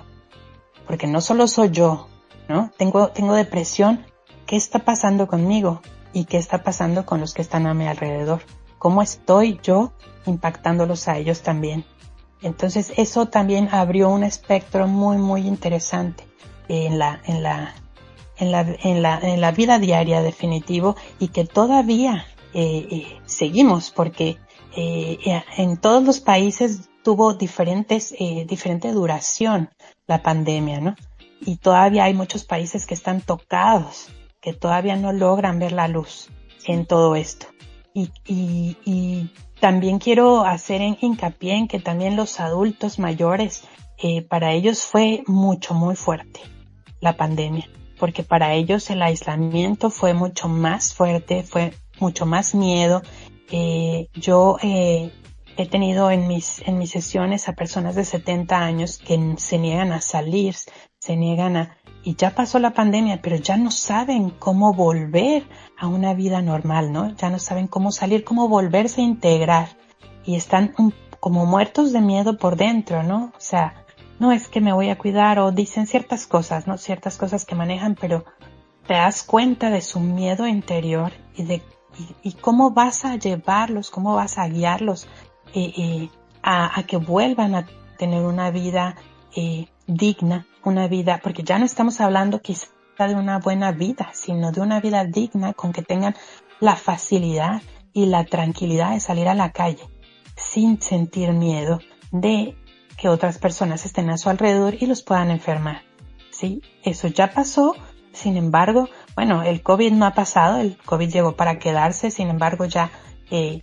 [0.85, 2.07] Porque no solo soy yo,
[2.47, 2.71] ¿no?
[2.77, 4.05] Tengo, tengo depresión,
[4.45, 5.81] ¿qué está pasando conmigo?
[6.13, 8.41] ¿Y qué está pasando con los que están a mi alrededor?
[8.77, 9.93] ¿Cómo estoy yo
[10.27, 11.83] impactándolos a ellos también?
[12.45, 16.27] Entonces eso también abrió un espectro muy muy interesante
[16.67, 17.73] en la, en la,
[18.37, 23.89] en la, en la, en la vida diaria definitivo y que todavía eh, eh, seguimos
[23.89, 24.37] porque
[24.77, 25.17] eh,
[25.57, 28.13] en todos los países tuvo diferentes,
[28.45, 29.71] diferente duración
[30.05, 30.95] la pandemia, ¿no?
[31.41, 36.29] Y todavía hay muchos países que están tocados, que todavía no logran ver la luz
[36.67, 37.47] en todo esto.
[37.93, 39.31] Y, y, y
[39.65, 43.63] también quiero hacer hincapié en que también los adultos mayores,
[43.97, 46.39] eh, para ellos fue mucho, muy fuerte
[47.01, 53.01] la pandemia, porque para ellos el aislamiento fue mucho más fuerte, fue mucho más miedo.
[53.49, 55.11] Eh, yo eh,
[55.57, 59.93] he tenido en mis, en mis sesiones a personas de 70 años que se niegan
[59.93, 60.53] a salir,
[60.99, 65.43] se niegan a, y ya pasó la pandemia, pero ya no saben cómo volver
[65.75, 67.15] a una vida normal, ¿no?
[67.15, 69.69] Ya no saben cómo salir, cómo volverse a integrar
[70.23, 70.73] y están
[71.19, 73.33] como muertos de miedo por dentro, ¿no?
[73.35, 73.85] O sea,
[74.19, 76.77] no es que me voy a cuidar o dicen ciertas cosas, ¿no?
[76.77, 78.23] Ciertas cosas que manejan, pero
[78.85, 81.63] te das cuenta de su miedo interior y de
[82.21, 85.07] y, cómo vas a llevarlos, cómo vas a guiarlos
[85.55, 86.09] eh, eh,
[86.43, 87.65] a, a, que vuelvan a
[87.97, 88.95] tener una vida
[89.35, 94.51] eh, digna, una vida, porque ya no estamos hablando quizá de una buena vida, sino
[94.51, 96.15] de una vida digna con que tengan
[96.59, 97.61] la facilidad
[97.93, 99.87] y la tranquilidad de salir a la calle
[100.35, 101.79] sin sentir miedo
[102.11, 102.57] de
[102.97, 105.83] que otras personas estén a su alrededor y los puedan enfermar.
[106.31, 107.75] Sí, eso ya pasó.
[108.13, 112.63] Sin embargo, bueno, el COVID no ha pasado, el COVID llegó para quedarse, sin embargo
[112.65, 112.89] ya
[113.29, 113.61] eh,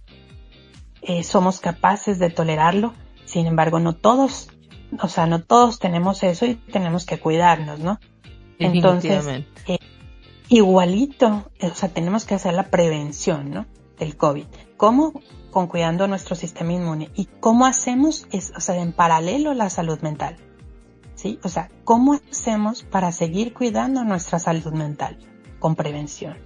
[1.00, 2.92] eh, somos capaces de tolerarlo.
[3.24, 4.50] Sin embargo, no todos
[5.00, 7.98] o sea, no todos tenemos eso y tenemos que cuidarnos, ¿no?
[8.58, 9.78] Entonces, eh,
[10.48, 13.66] igualito, eh, o sea, tenemos que hacer la prevención, ¿no?
[13.98, 14.46] Del COVID.
[14.76, 15.12] ¿Cómo?
[15.50, 17.10] Con cuidando nuestro sistema inmune.
[17.14, 18.26] ¿Y cómo hacemos?
[18.30, 20.36] Es, o sea, en paralelo la salud mental.
[21.14, 21.38] ¿Sí?
[21.44, 25.18] O sea, ¿cómo hacemos para seguir cuidando nuestra salud mental?
[25.58, 26.38] Con prevención.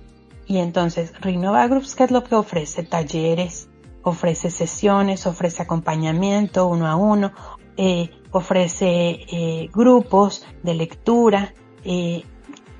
[0.46, 2.82] Y entonces, Renova Groups, ¿qué es lo que ofrece?
[2.82, 3.68] Talleres,
[4.02, 7.32] ofrece sesiones, ofrece acompañamiento uno a uno,
[7.76, 11.54] eh, ofrece eh, grupos de lectura,
[11.84, 12.24] eh,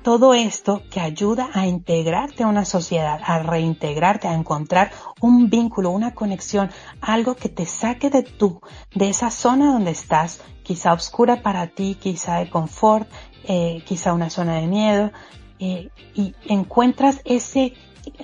[0.07, 4.89] todo esto que ayuda a integrarte a una sociedad, a reintegrarte, a encontrar
[5.19, 6.71] un vínculo, una conexión,
[7.01, 8.61] algo que te saque de tú,
[8.95, 13.09] de esa zona donde estás, quizá oscura para ti, quizá de confort,
[13.43, 15.11] eh, quizá una zona de miedo,
[15.59, 17.73] eh, y encuentras ese,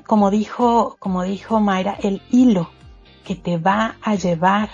[0.08, 2.70] como dijo, como dijo Mayra, el hilo
[3.26, 4.70] que te va a llevar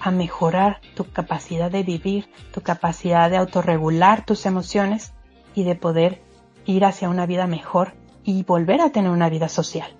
[0.00, 5.12] a mejorar tu capacidad de vivir, tu capacidad de autorregular tus emociones
[5.54, 6.20] y de poder
[6.66, 9.90] ir hacia una vida mejor y volver a tener una vida social.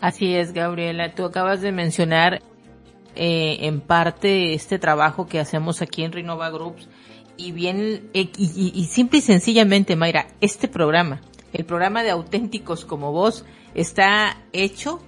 [0.00, 1.14] Así es, Gabriela.
[1.14, 2.42] Tú acabas de mencionar
[3.14, 6.88] eh, en parte este trabajo que hacemos aquí en Renova Groups
[7.36, 11.20] y bien, eh, y, y simple y sencillamente, Mayra, este programa,
[11.52, 13.44] el programa de auténticos como vos,
[13.74, 15.00] está hecho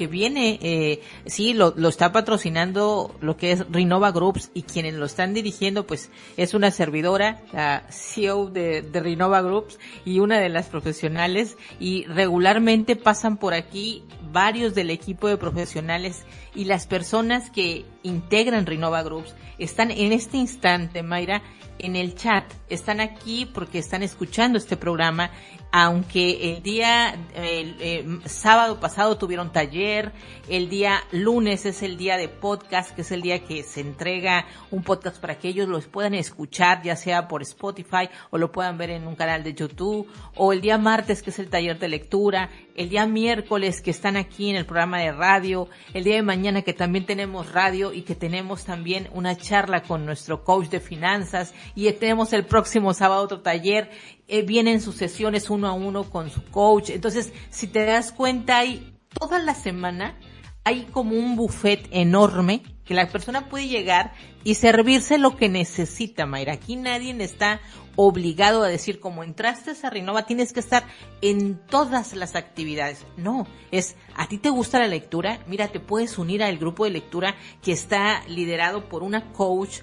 [0.00, 4.94] que viene, eh, sí, lo, lo está patrocinando lo que es Renova Groups y quienes
[4.94, 10.40] lo están dirigiendo, pues es una servidora, la CEO de, de Renova Groups y una
[10.40, 11.58] de las profesionales.
[11.78, 16.24] Y regularmente pasan por aquí varios del equipo de profesionales
[16.60, 21.42] y las personas que integran Renova Groups están en este instante, Mayra,
[21.78, 22.44] en el chat.
[22.68, 25.30] Están aquí porque están escuchando este programa,
[25.72, 30.12] aunque el día eh, sábado pasado tuvieron taller,
[30.48, 34.46] el día lunes es el día de podcast, que es el día que se entrega
[34.70, 38.76] un podcast para que ellos los puedan escuchar, ya sea por Spotify o lo puedan
[38.76, 41.88] ver en un canal de YouTube, o el día martes que es el taller de
[41.88, 46.22] lectura, el día miércoles que están aquí en el programa de radio, el día de
[46.22, 50.80] mañana que también tenemos radio y que tenemos también una charla con nuestro coach de
[50.80, 53.90] finanzas y tenemos el próximo sábado otro taller,
[54.28, 56.90] eh, vienen sus sesiones uno a uno con su coach.
[56.90, 60.16] Entonces, si te das cuenta, hay toda la semana
[60.64, 64.12] hay como un buffet enorme que la persona puede llegar
[64.44, 66.54] y servirse lo que necesita, Mayra.
[66.54, 67.60] Aquí nadie está
[67.96, 70.84] obligado a decir, como entraste a Renova, tienes que estar
[71.20, 73.06] en todas las actividades.
[73.16, 76.90] No, es, a ti te gusta la lectura, mira, te puedes unir al grupo de
[76.90, 79.80] lectura que está liderado por una coach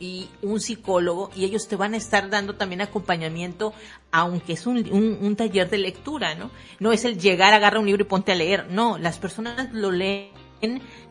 [0.00, 3.72] y un psicólogo y ellos te van a estar dando también acompañamiento,
[4.10, 6.50] aunque es un, un, un, taller de lectura, ¿no?
[6.80, 9.92] No es el llegar, agarra un libro y ponte a leer, no, las personas lo
[9.92, 10.39] leen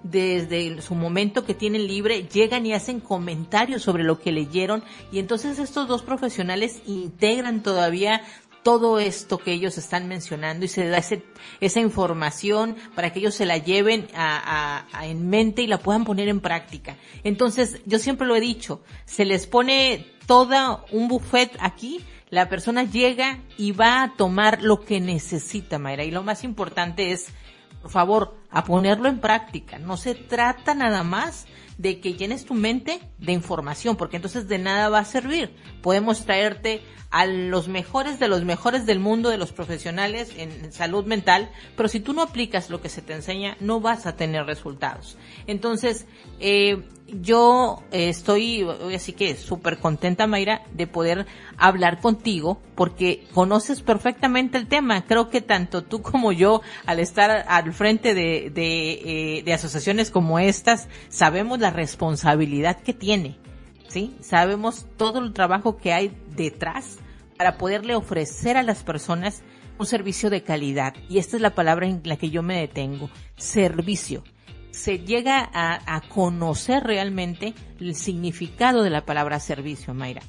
[0.03, 5.19] desde su momento que tienen libre, llegan y hacen comentarios sobre lo que leyeron y
[5.19, 8.21] entonces estos dos profesionales integran todavía
[8.63, 11.23] todo esto que ellos están mencionando y se da ese,
[11.59, 16.27] esa información para que ellos se la lleven a, en mente y la puedan poner
[16.27, 16.97] en práctica.
[17.23, 22.83] Entonces, yo siempre lo he dicho, se les pone toda un buffet aquí, la persona
[22.83, 26.03] llega y va a tomar lo que necesita, Mayra.
[26.03, 27.29] Y lo más importante es,
[27.81, 29.79] por favor, a ponerlo en práctica.
[29.79, 31.45] No se trata nada más
[31.77, 35.55] de que llenes tu mente de información, porque entonces de nada va a servir.
[35.81, 41.05] Podemos traerte a los mejores de los mejores del mundo, de los profesionales en salud
[41.05, 44.45] mental, pero si tú no aplicas lo que se te enseña, no vas a tener
[44.45, 45.17] resultados.
[45.47, 46.05] Entonces,
[46.39, 46.83] eh,
[47.21, 51.25] yo eh, estoy así que súper contenta, Mayra, de poder
[51.57, 55.05] hablar contigo porque conoces perfectamente el tema.
[55.05, 58.91] Creo que tanto tú como yo, al estar al frente de, de,
[59.37, 63.37] eh, de asociaciones como estas, sabemos la responsabilidad que tiene.
[63.87, 64.15] ¿Sí?
[64.21, 66.99] Sabemos todo el trabajo que hay detrás
[67.37, 69.41] para poderle ofrecer a las personas
[69.79, 70.93] un servicio de calidad.
[71.09, 73.09] Y esta es la palabra en la que yo me detengo.
[73.37, 74.23] Servicio
[74.71, 80.21] se llega a, conocer realmente el significado de la palabra servicio, Mayra.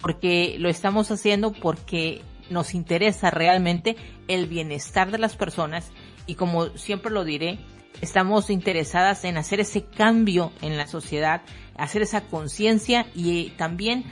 [0.00, 3.96] Porque lo estamos haciendo porque nos interesa realmente
[4.28, 5.90] el bienestar de las personas
[6.26, 7.58] y como siempre lo diré,
[8.00, 11.42] estamos interesadas en hacer ese cambio en la sociedad,
[11.76, 14.04] hacer esa conciencia y también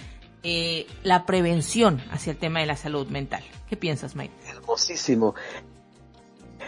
[0.42, 3.42] eh, la prevención hacia el tema de la salud mental.
[3.68, 4.34] ¿Qué piensas, Mayra?
[4.46, 5.34] Hermosísimo.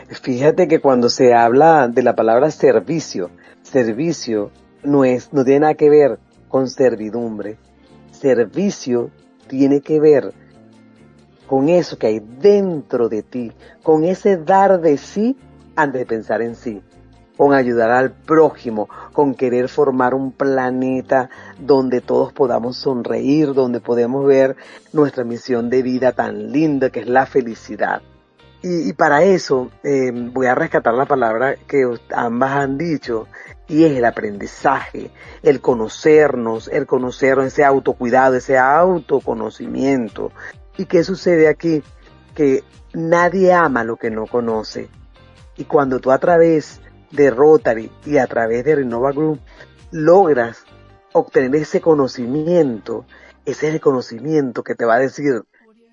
[0.08, 3.30] Fíjate que cuando se habla de la palabra servicio,
[3.62, 4.50] servicio
[4.82, 7.58] no es, no tiene nada que ver con servidumbre.
[8.10, 9.10] Servicio
[9.48, 10.32] tiene que ver
[11.46, 15.36] con eso que hay dentro de ti, con ese dar de sí
[15.74, 16.82] antes de pensar en sí,
[17.36, 24.26] con ayudar al prójimo, con querer formar un planeta donde todos podamos sonreír, donde podemos
[24.26, 24.56] ver
[24.92, 28.02] nuestra misión de vida tan linda que es la felicidad.
[28.62, 33.26] Y, y para eso eh, voy a rescatar la palabra que ambas han dicho,
[33.70, 35.10] y es el aprendizaje,
[35.42, 40.32] el conocernos, el conocernos, ese autocuidado, ese autoconocimiento.
[40.76, 41.82] ¿Y qué sucede aquí?
[42.34, 44.88] Que nadie ama lo que no conoce.
[45.56, 46.80] Y cuando tú a través
[47.12, 49.40] de Rotary y a través de Renova Group
[49.92, 50.64] logras
[51.12, 53.04] obtener ese conocimiento,
[53.44, 55.42] ese es el conocimiento que te va a decir,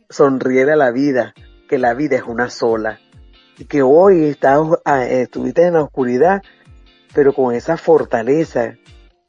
[0.09, 1.34] sonríe a la vida,
[1.68, 2.99] que la vida es una sola.
[3.57, 6.41] Y que hoy estás, ah, estuviste en la oscuridad,
[7.13, 8.76] pero con esa fortaleza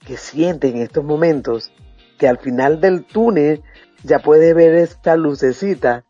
[0.06, 1.72] que sientes en estos momentos,
[2.18, 3.62] que al final del túnel
[4.02, 6.04] ya puedes ver esta lucecita,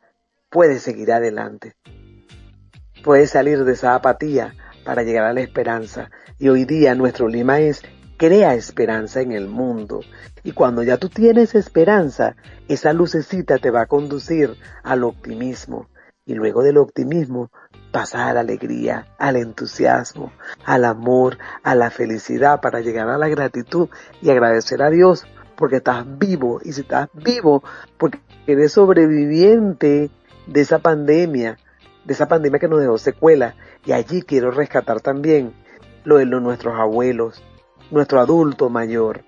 [0.51, 1.75] puedes seguir adelante.
[3.05, 4.55] Puedes salir de esa apatía
[4.85, 6.11] para llegar a la esperanza.
[6.39, 7.83] Y hoy día nuestro lema es
[8.17, 10.01] crea esperanza en el mundo.
[10.43, 12.37] Y cuando ya tú tienes esperanza,
[12.69, 15.89] esa lucecita te va a conducir al optimismo.
[16.29, 17.51] Y luego del optimismo
[17.91, 20.31] pasar a la alegría, al entusiasmo,
[20.67, 23.89] al amor, a la felicidad para llegar a la gratitud
[24.21, 25.27] y agradecer a Dios
[25.57, 26.61] porque estás vivo.
[26.63, 27.65] Y si estás vivo,
[27.97, 30.11] porque eres sobreviviente
[30.47, 31.57] de esa pandemia,
[32.05, 33.55] de esa pandemia que nos dejó secuela.
[33.87, 35.55] Y allí quiero rescatar también
[36.05, 37.43] lo de nuestros abuelos,
[37.91, 39.23] nuestro adulto mayor,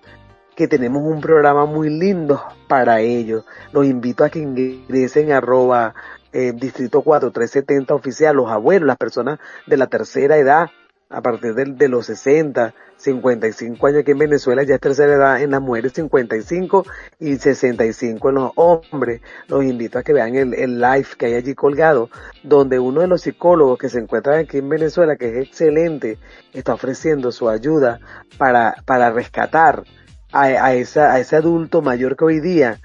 [0.54, 3.46] que tenemos un programa muy lindo para ellos.
[3.72, 5.94] Los invito a que ingresen arroba
[6.32, 10.68] eh, distrito 4370 oficial, los abuelos, las personas de la tercera edad,
[11.08, 15.42] a partir de, de, los 60, 55 años aquí en Venezuela, ya es tercera edad
[15.42, 16.86] en las mujeres 55
[17.18, 19.20] y 65 en los hombres.
[19.48, 22.10] Los invito a que vean el, el live que hay allí colgado,
[22.44, 26.18] donde uno de los psicólogos que se encuentra aquí en Venezuela, que es excelente,
[26.52, 27.98] está ofreciendo su ayuda
[28.38, 29.82] para, para rescatar
[30.30, 32.78] a, a, esa, a ese adulto mayor que hoy día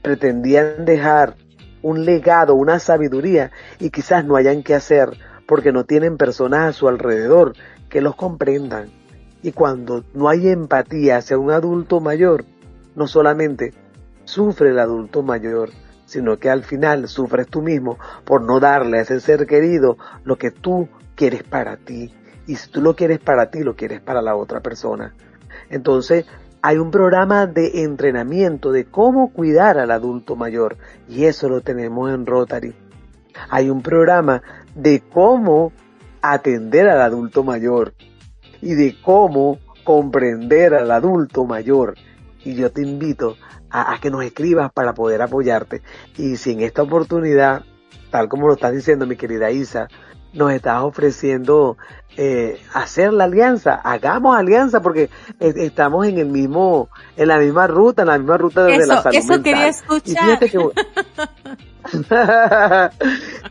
[0.00, 1.34] pretendían dejar
[1.82, 5.16] un legado, una sabiduría y quizás no hayan que hacer
[5.46, 7.54] porque no tienen personas a su alrededor
[7.88, 8.90] que los comprendan.
[9.42, 12.44] Y cuando no hay empatía hacia un adulto mayor,
[12.94, 13.72] no solamente
[14.24, 15.70] sufre el adulto mayor,
[16.04, 20.36] sino que al final sufres tú mismo por no darle a ese ser querido lo
[20.36, 22.12] que tú quieres para ti.
[22.46, 25.14] Y si tú lo quieres para ti, lo quieres para la otra persona.
[25.68, 26.26] Entonces,
[26.62, 30.76] hay un programa de entrenamiento de cómo cuidar al adulto mayor
[31.08, 32.74] y eso lo tenemos en Rotary.
[33.50, 34.42] Hay un programa
[34.74, 35.72] de cómo
[36.22, 37.94] atender al adulto mayor
[38.60, 41.94] y de cómo comprender al adulto mayor.
[42.44, 43.36] Y yo te invito
[43.70, 45.82] a, que nos escribas para poder apoyarte.
[46.16, 47.62] Y si en esta oportunidad,
[48.10, 49.88] tal como lo estás diciendo mi querida Isa,
[50.36, 51.76] nos estás ofreciendo
[52.16, 55.10] eh, hacer la alianza, hagamos alianza porque
[55.40, 58.86] eh, estamos en el mismo, en la misma ruta, en la misma ruta de eso,
[58.86, 59.42] la salud Eso mental.
[59.42, 60.06] quería escuchar.
[60.06, 60.70] Y fíjate que,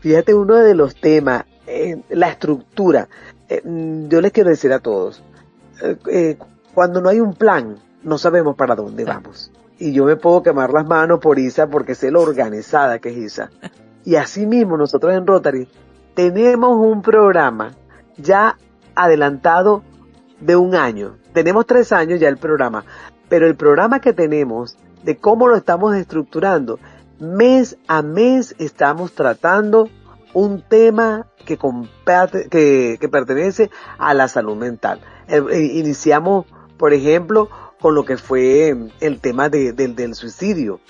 [0.00, 3.08] fíjate uno de los temas, eh, la estructura.
[3.48, 3.62] Eh,
[4.08, 5.22] yo les quiero decir a todos,
[6.74, 9.52] cuando no hay un plan, no sabemos para dónde vamos.
[9.78, 13.16] Y yo me puedo quemar las manos por Isa porque sé lo organizada que es
[13.16, 13.50] Isa.
[14.04, 15.68] Y así mismo nosotros en Rotary
[16.16, 17.74] tenemos un programa
[18.16, 18.56] ya
[18.94, 19.84] adelantado
[20.40, 21.18] de un año.
[21.34, 22.84] Tenemos tres años ya el programa,
[23.28, 26.80] pero el programa que tenemos de cómo lo estamos estructurando,
[27.20, 29.90] mes a mes estamos tratando
[30.32, 35.00] un tema que, comparte, que, pertenece a la salud mental.
[35.28, 36.46] Eh, eh, iniciamos,
[36.78, 40.80] por ejemplo, con lo que fue el tema de, de, del suicidio.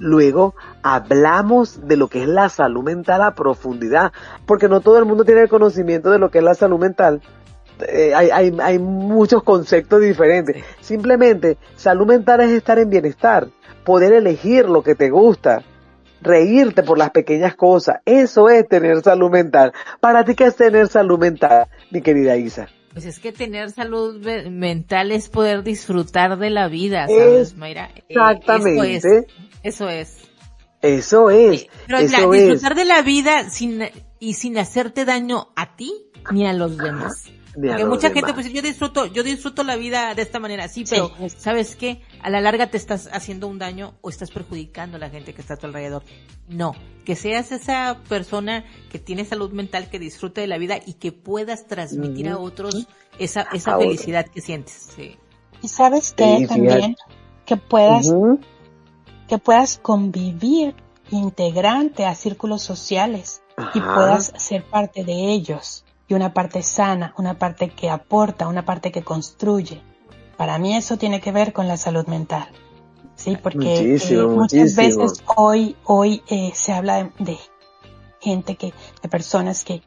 [0.00, 4.12] Luego hablamos de lo que es la salud mental a profundidad,
[4.46, 7.20] porque no todo el mundo tiene el conocimiento de lo que es la salud mental.
[7.86, 10.64] Eh, hay, hay, hay muchos conceptos diferentes.
[10.80, 13.48] Simplemente, salud mental es estar en bienestar,
[13.84, 15.62] poder elegir lo que te gusta,
[16.22, 18.00] reírte por las pequeñas cosas.
[18.06, 19.72] Eso es tener salud mental.
[20.00, 22.68] ¿Para ti qué es tener salud mental, mi querida Isa?
[22.92, 24.20] Pues es que tener salud
[24.50, 27.90] mental es poder disfrutar de la vida, ¿sabes, Mayra?
[28.08, 29.18] Exactamente.
[29.18, 29.26] Eh,
[29.62, 30.16] eso es.
[30.82, 31.68] Eso es.
[31.86, 32.78] Pero eso la, disfrutar es.
[32.78, 33.82] de la vida sin,
[34.18, 35.92] y sin hacerte daño a ti
[36.32, 37.30] ni a los demás.
[37.68, 38.24] A Porque los mucha demás.
[38.24, 41.30] gente pues yo disfruto, yo disfruto la vida de esta manera, sí, pero Sí.
[41.38, 42.02] ¿sabes qué?
[42.22, 45.40] A la larga te estás haciendo un daño o estás perjudicando a la gente que
[45.40, 46.02] está a tu alrededor.
[46.48, 50.94] No, que seas esa persona que tiene salud mental, que disfrute de la vida y
[50.94, 52.86] que puedas transmitir a otros
[53.18, 54.92] esa, esa A felicidad que sientes.
[54.96, 55.16] Sí.
[55.62, 56.46] Y sabes Sí, que fíjate.
[56.48, 56.96] también
[57.46, 58.12] que puedas
[59.28, 60.74] que puedas convivir
[61.10, 63.42] integrante a círculos sociales
[63.74, 68.64] y puedas ser parte de ellos y una parte sana, una parte que aporta, una
[68.64, 69.80] parte que construye.
[70.36, 72.48] Para mí eso tiene que ver con la salud mental.
[73.14, 77.38] Sí, porque eh, muchas veces hoy hoy eh, se habla de, de
[78.20, 79.82] gente que de personas que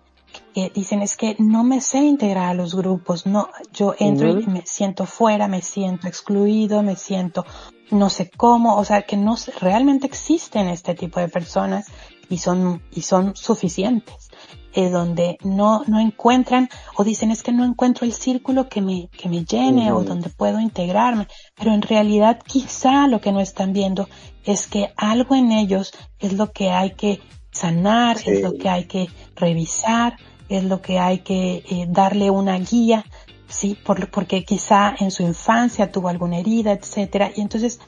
[0.54, 4.48] que dicen es que no me sé integrar a los grupos, no, yo entro y
[4.48, 7.46] me siento fuera, me siento excluido, me siento
[7.92, 11.88] no sé cómo, o sea que no realmente existen este tipo de personas
[12.30, 14.30] y son y son suficientes.
[14.74, 19.10] Eh, donde no, no encuentran o dicen es que no encuentro el círculo que me,
[19.10, 21.28] que me llene o donde puedo integrarme.
[21.56, 24.10] Pero en realidad quizá lo que no están viendo
[24.46, 27.22] es que algo en ellos es lo que hay que
[27.52, 28.32] sanar, Sí.
[28.32, 30.18] es lo que hay que revisar,
[30.50, 33.06] es lo que hay que eh, darle una guía,
[33.48, 37.80] sí, por, porque quizá en su infancia tuvo alguna herida, etcétera, y entonces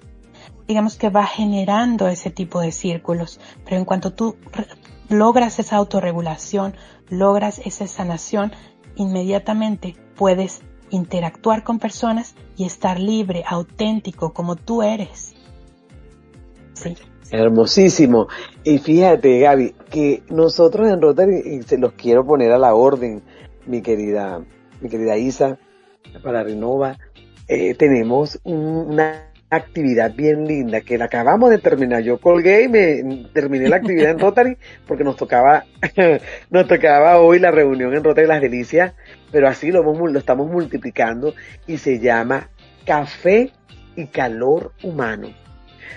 [0.68, 3.40] digamos que va generando ese tipo de círculos.
[3.64, 4.36] Pero en cuanto tú
[5.10, 6.76] logras esa autorregulación,
[7.10, 8.52] logras esa sanación,
[8.96, 15.34] inmediatamente puedes interactuar con personas y estar libre, auténtico, como tú eres.
[16.74, 16.96] Sí.
[17.32, 18.28] Hermosísimo.
[18.64, 23.24] Y fíjate, Gaby, que nosotros en Rotary, y se los quiero poner a la orden,
[23.66, 24.44] mi querida,
[24.80, 25.58] mi querida Isa,
[26.24, 26.98] para Renova,
[27.48, 32.02] eh, tenemos un- una actividad bien linda que la acabamos de terminar.
[32.02, 35.66] Yo colgué y me terminé la actividad en Rotary porque nos tocaba,
[36.50, 38.94] nos tocaba hoy la reunión en Rotary Las Delicias,
[39.32, 41.34] pero así lo, hemos, lo estamos multiplicando
[41.68, 42.50] y se llama
[42.86, 43.52] Café
[43.96, 45.30] y Calor Humano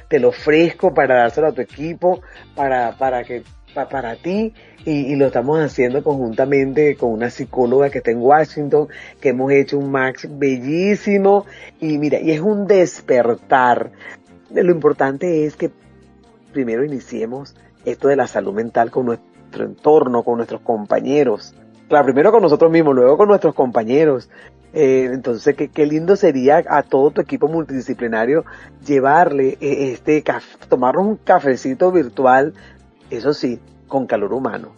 [0.09, 2.23] te lo ofrezco para dárselo a tu equipo,
[2.55, 3.43] para, para que,
[3.75, 4.53] pa- para ti,
[4.85, 8.89] y, y lo estamos haciendo conjuntamente con una psicóloga que está en Washington,
[9.21, 11.47] que hemos hecho un max bellísimo,
[11.81, 13.91] y mira, y es un despertar.
[14.51, 15.71] Lo importante es que
[16.53, 17.55] primero iniciemos
[17.85, 21.55] esto de la salud mental con nuestro entorno, con nuestros compañeros.
[21.89, 24.29] Claro, primero con nosotros mismos, luego con nuestros compañeros.
[24.75, 28.45] Eh, entonces, qué, qué lindo sería a todo tu equipo multidisciplinario
[28.87, 30.23] llevarle eh, este
[30.69, 32.53] tomarnos un cafecito virtual,
[33.11, 34.73] eso sí, con calor humano.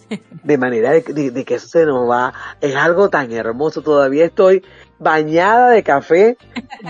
[0.45, 3.83] De manera de, de- de que eso se nos va, es algo tan hermoso.
[3.83, 4.63] Todavía estoy
[4.99, 6.37] bañada de café,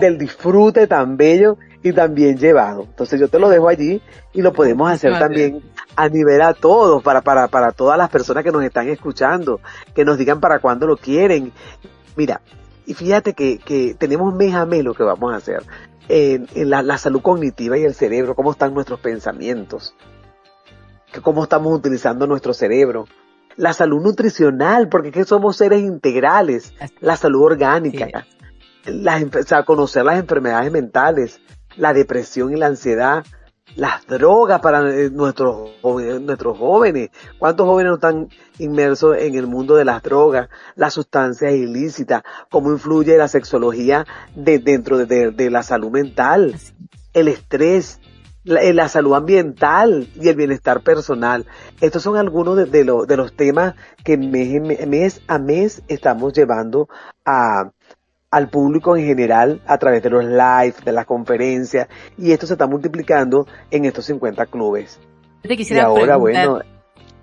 [0.01, 2.83] del disfrute tan bello y tan bien llevado.
[2.83, 4.03] Entonces yo te lo dejo allí
[4.35, 5.63] y lo podemos hacer también
[5.97, 9.61] a nivel a todos, para, para, para todas las personas que nos están escuchando,
[9.95, 11.53] que nos digan para cuándo lo quieren.
[12.17, 12.43] Mira,
[12.87, 15.63] y fíjate que, que tenemos mes a mes lo que vamos a hacer.
[16.09, 19.95] En, en la, la salud cognitiva y el cerebro, cómo están nuestros pensamientos,
[21.13, 23.07] que cómo estamos utilizando nuestro cerebro.
[23.57, 26.73] La salud nutricional, porque es que somos seres integrales.
[27.01, 28.27] La salud orgánica,
[28.87, 31.41] las, o sea, conocer las enfermedades mentales,
[31.77, 33.25] la depresión y la ansiedad,
[33.77, 37.11] las drogas para eh, nuestros jóvenes, nuestros jóvenes.
[37.39, 42.23] ¿Cuántos jóvenes no están inmersos en el mundo de las drogas, las sustancias ilícitas?
[42.51, 46.57] ¿Cómo influye la sexología de, dentro de, de- de la salud mental?
[47.13, 48.01] El estrés,
[48.45, 51.47] la, eh, la salud ambiental y el bienestar personal.
[51.81, 53.75] Estos son algunos de, de lo- de los temas
[54.05, 56.89] que mes, mes a mes estamos llevando
[57.25, 57.71] a,
[58.31, 62.55] al público en general a través de los live, de las conferencias, y esto se
[62.55, 64.99] está multiplicando en estos 50 clubes.
[65.43, 66.63] Te Y quisiera ahora, preguntar- bueno,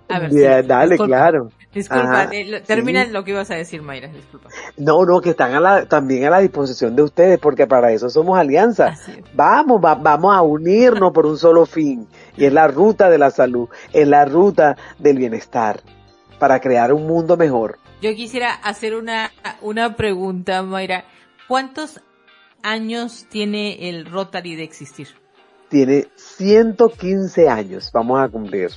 [0.10, 1.16] A ver, ya, sí, dale, disculpa.
[1.16, 1.50] claro.
[1.78, 3.12] Disculpa, eh, lo- termina sí.
[3.12, 4.50] lo que ibas a decir, Mayra, disculpa.
[4.78, 8.10] No, no, que están a la, también a la disposición de ustedes, porque para eso
[8.10, 8.98] somos alianza.
[9.34, 13.30] Vamos, va- vamos a unirnos por un solo fin, y es la ruta de la
[13.32, 15.82] salud, es la ruta del bienestar,
[16.40, 17.78] para crear un mundo mejor.
[18.02, 21.06] Yo quisiera hacer una, una pregunta, Mayra.
[21.48, 22.02] ¿Cuántos
[22.64, 25.08] años tiene el Rotary de existir?
[25.70, 28.70] Tiene 115 años, vamos a cumplir.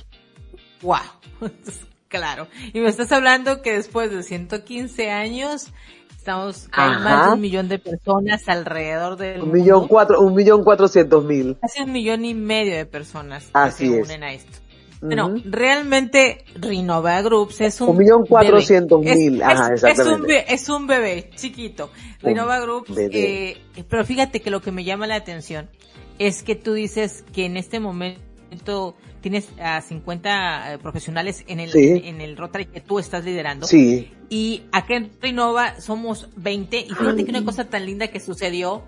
[0.81, 0.97] ¡Wow!
[2.11, 2.47] claro.
[2.73, 5.69] Y me estás hablando que después de 115 años
[6.15, 6.99] estamos, hay Ajá.
[6.99, 9.55] más de un millón de personas alrededor del Un mundo.
[9.63, 11.57] millón cuatro, un millón cuatrocientos mil.
[11.59, 14.59] Casi un millón y medio de personas Así que se unen a esto.
[15.03, 19.15] Bueno, realmente Rinova Groups es un Un millón cuatrocientos bebé.
[19.15, 20.27] mil, Es- ajá, es- es un, exactamente.
[20.27, 21.89] be- es un bebé chiquito.
[22.21, 23.49] Un Rinova Groups, bebé.
[23.49, 25.71] eh, pero fíjate que lo que me llama la atención
[26.19, 31.71] es que tú dices que en este momento tienes a 50 eh, profesionales en el,
[31.71, 32.01] Sí.
[32.05, 33.67] en el Rotary que tú estás liderando.
[33.67, 38.19] Sí, Y acá en Rinova somos 20 y fíjate que una cosa tan linda que
[38.19, 38.83] sucedió,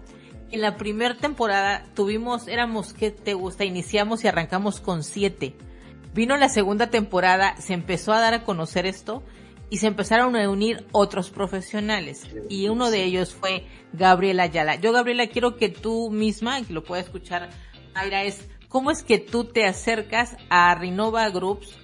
[0.51, 3.65] en la primera temporada tuvimos, éramos, ¿qué te gusta?
[3.65, 5.53] Iniciamos y arrancamos con 7.
[6.13, 9.23] Vino la segunda temporada, se empezó a dar a conocer esto
[9.69, 14.75] y se empezaron a unir otros profesionales y uno de ellos fue Gabriela Ayala.
[14.75, 17.49] Yo Gabriela quiero que tú misma, que lo pueda escuchar
[17.95, 21.77] Mayra, es cómo es que tú te acercas a Renova Groups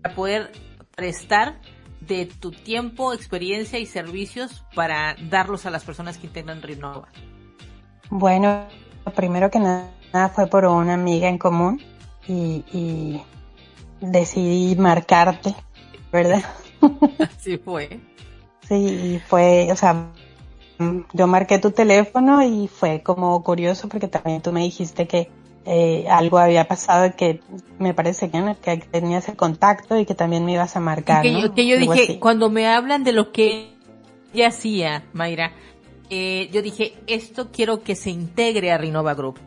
[0.00, 0.52] para poder
[0.94, 1.60] prestar
[2.00, 7.08] de tu tiempo, experiencia y servicios para darlos a las personas que integran Renova.
[8.10, 8.64] Bueno,
[9.16, 11.82] primero que nada fue por una amiga en común
[12.28, 13.22] y, y
[14.00, 15.52] decidí marcarte,
[16.12, 16.44] ¿verdad?
[17.18, 18.00] Así fue.
[18.68, 20.12] Sí, y fue, o sea,
[21.12, 25.28] yo marqué tu teléfono y fue como curioso porque también tú me dijiste que
[25.66, 27.40] eh, algo había pasado que
[27.78, 28.56] me parece que, ¿no?
[28.60, 31.22] que tenía ese contacto y que también me ibas a marcar.
[31.22, 31.40] que, ¿no?
[31.40, 32.18] yo, que yo Algo dije, así.
[32.18, 33.72] cuando me hablan de lo que
[34.32, 35.52] ella hacía, Mayra,
[36.08, 39.40] eh, yo dije, esto quiero que se integre a Renova Group.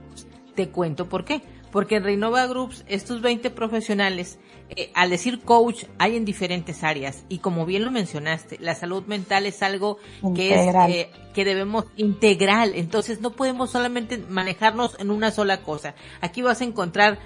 [0.55, 1.41] Te cuento por qué.
[1.71, 4.39] Porque en Renova Groups, estos 20 profesionales,
[4.75, 7.23] eh, al decir coach, hay en diferentes áreas.
[7.29, 9.97] Y como bien lo mencionaste, la salud mental es algo
[10.35, 12.73] que es, eh, que debemos integral.
[12.75, 15.95] Entonces no podemos solamente manejarnos en una sola cosa.
[16.21, 17.19] Aquí vas a encontrar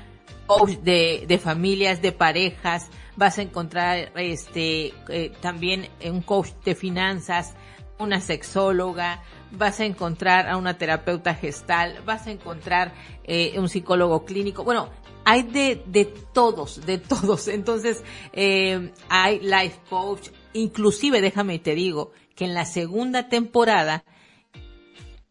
[0.45, 6.75] coach de, de familias, de parejas, vas a encontrar este eh, también un coach de
[6.75, 7.55] finanzas,
[7.99, 9.21] una sexóloga,
[9.51, 14.63] vas a encontrar a una terapeuta gestal, vas a encontrar eh, un psicólogo clínico.
[14.63, 14.89] Bueno,
[15.25, 17.47] hay de, de todos, de todos.
[17.47, 18.03] Entonces,
[18.33, 24.03] eh, hay life coach, inclusive déjame te digo que en la segunda temporada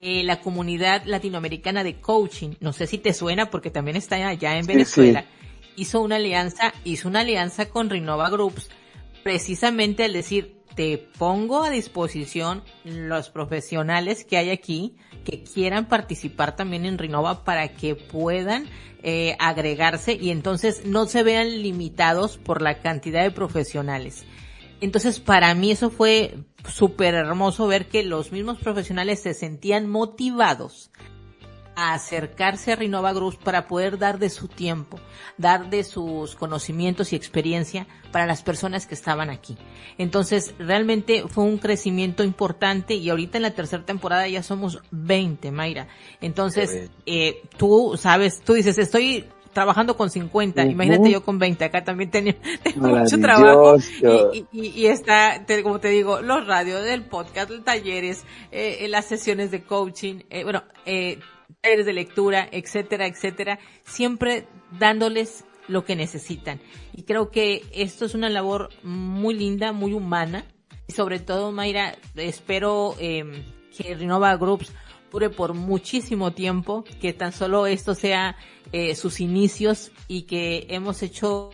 [0.01, 4.57] eh, la comunidad latinoamericana de coaching, no sé si te suena porque también está allá
[4.57, 5.25] en Sí, Venezuela,
[5.77, 8.69] hizo una alianza, hizo una alianza con Renova Groups,
[9.23, 16.57] precisamente al decir, te pongo a disposición los profesionales que hay aquí que quieran participar
[16.57, 18.67] también en Renova para que puedan
[19.03, 24.25] eh, agregarse y entonces no se vean limitados por la cantidad de profesionales.
[24.81, 26.39] Entonces, para mí eso fue
[26.69, 30.91] súper hermoso ver que los mismos profesionales se sentían motivados
[31.75, 34.99] a acercarse a Renova Groups para poder dar de su tiempo,
[35.39, 39.57] dar de sus conocimientos y experiencia para las personas que estaban aquí.
[39.97, 45.51] Entonces, realmente fue un crecimiento importante y ahorita en la tercera temporada ya somos 20,
[45.51, 45.89] Mayra.
[46.21, 50.71] Entonces, eh, tú sabes, tú dices, estoy trabajando con 50, Ujú.
[50.71, 53.77] imagínate yo con 20, acá también tenía, tengo mucho trabajo
[54.33, 58.79] y, y, y está, te- como te digo, los radios, el podcast, los talleres, eh,
[58.81, 61.19] eh, las sesiones de coaching, eh, bueno, eh,
[61.61, 64.47] talleres de lectura, etcétera, etcétera, siempre
[64.79, 66.61] dándoles lo que necesitan.
[66.93, 70.45] Y creo que esto es una labor muy linda, muy humana.
[70.87, 73.45] Y sobre todo, Mayra, espero eh,
[73.77, 74.73] que Renova Groups
[75.11, 78.37] dure por muchísimo tiempo, que tan solo esto sea
[78.73, 81.51] eh, sus inicios y que hemos hecho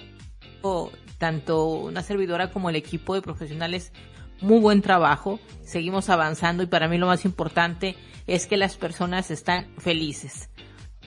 [1.18, 3.92] tanto una servidora como el equipo de profesionales
[4.40, 9.30] muy buen trabajo, seguimos avanzando y para mí lo más importante es que las personas
[9.30, 10.50] están felices.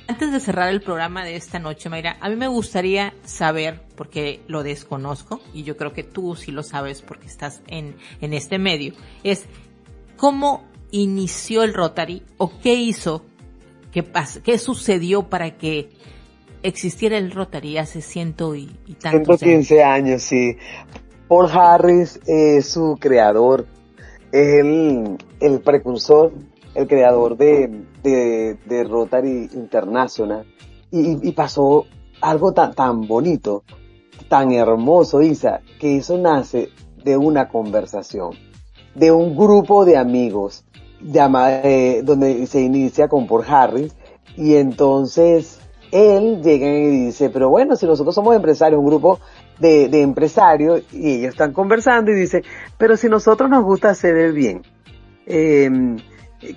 [0.07, 4.41] Antes de cerrar el programa de esta noche, Mayra, a mí me gustaría saber, porque
[4.47, 8.57] lo desconozco, y yo creo que tú sí lo sabes porque estás en, en este
[8.57, 9.45] medio, es
[10.17, 13.25] cómo inició el Rotary o qué hizo,
[13.91, 14.03] qué,
[14.43, 15.91] qué sucedió para que
[16.63, 19.67] existiera el Rotary hace ciento y, y tantos años.
[19.67, 20.57] 115 años, sí.
[21.31, 23.65] Paul Harris es su creador,
[24.33, 26.33] el, el precursor,
[26.75, 30.45] el creador de, de, Rotary International.
[30.91, 31.85] Y, y pasó
[32.19, 33.63] algo tan, tan bonito,
[34.27, 36.67] tan hermoso, Isa, que eso nace
[37.01, 38.31] de una conversación,
[38.93, 40.65] de un grupo de amigos,
[41.01, 43.95] llama- eh, donde se inicia con Paul Harris,
[44.35, 45.61] y entonces
[45.93, 49.19] él llega y dice, pero bueno, si nosotros somos empresarios, un grupo
[49.61, 52.43] de, empresarios, y ellos están conversando y dice,
[52.77, 54.63] pero si nosotros nos gusta hacer el bien,
[55.27, 55.69] eh,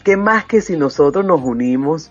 [0.03, 2.11] ¿qué más que si nosotros nos unimos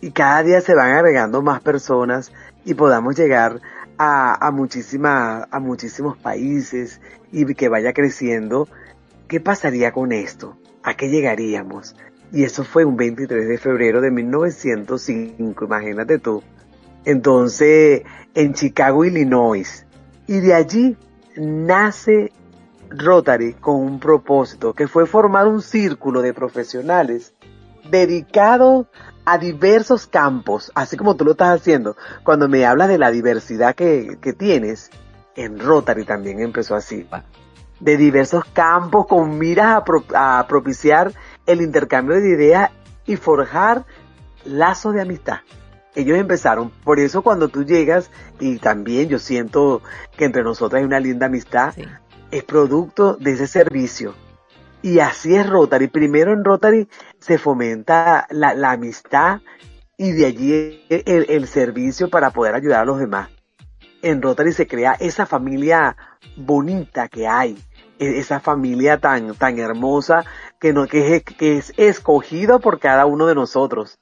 [0.00, 2.32] y cada día se van agregando más personas
[2.64, 3.60] y podamos llegar
[3.98, 7.00] a, a, muchísima, a muchísimos países
[7.32, 8.66] y que vaya creciendo,
[9.28, 10.56] ¿qué pasaría con esto?
[10.82, 11.94] ¿A qué llegaríamos?
[12.32, 16.42] Y eso fue un 23 de febrero de 1905, imagínate tú.
[17.04, 18.02] Entonces,
[18.34, 19.86] en Chicago, Illinois.
[20.30, 20.96] Y de allí
[21.34, 22.30] nace
[22.88, 27.34] Rotary con un propósito, que fue formar un círculo de profesionales
[27.90, 28.86] dedicados
[29.24, 31.96] a diversos campos, así como tú lo estás haciendo.
[32.22, 34.92] Cuando me hablas de la diversidad que, que tienes,
[35.34, 37.08] en Rotary también empezó así.
[37.80, 41.12] De diversos campos con miras a, pro, a propiciar
[41.44, 42.70] el intercambio de ideas
[43.04, 43.84] y forjar
[44.44, 45.38] lazos de amistad.
[45.94, 49.82] Ellos empezaron, por eso cuando tú llegas, y también yo siento
[50.16, 51.84] que entre nosotros hay una linda amistad, sí.
[52.30, 54.14] es producto de ese servicio.
[54.82, 55.88] Y así es Rotary.
[55.88, 56.88] Primero en Rotary
[57.18, 59.40] se fomenta la, la amistad
[59.98, 63.28] y de allí el, el, servicio para poder ayudar a los demás.
[64.00, 65.94] En Rotary se crea esa familia
[66.36, 67.58] bonita que hay,
[67.98, 70.24] esa familia tan, tan hermosa
[70.58, 73.99] que, no, que, es, que es escogido por cada uno de nosotros.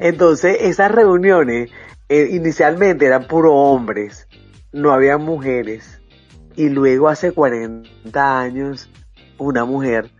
[0.00, 1.70] Entonces, esas reuniones
[2.08, 4.28] eh, inicialmente eran puro hombres,
[4.72, 6.00] no había mujeres.
[6.56, 8.90] Y luego hace 40 años,
[9.38, 10.10] una mujer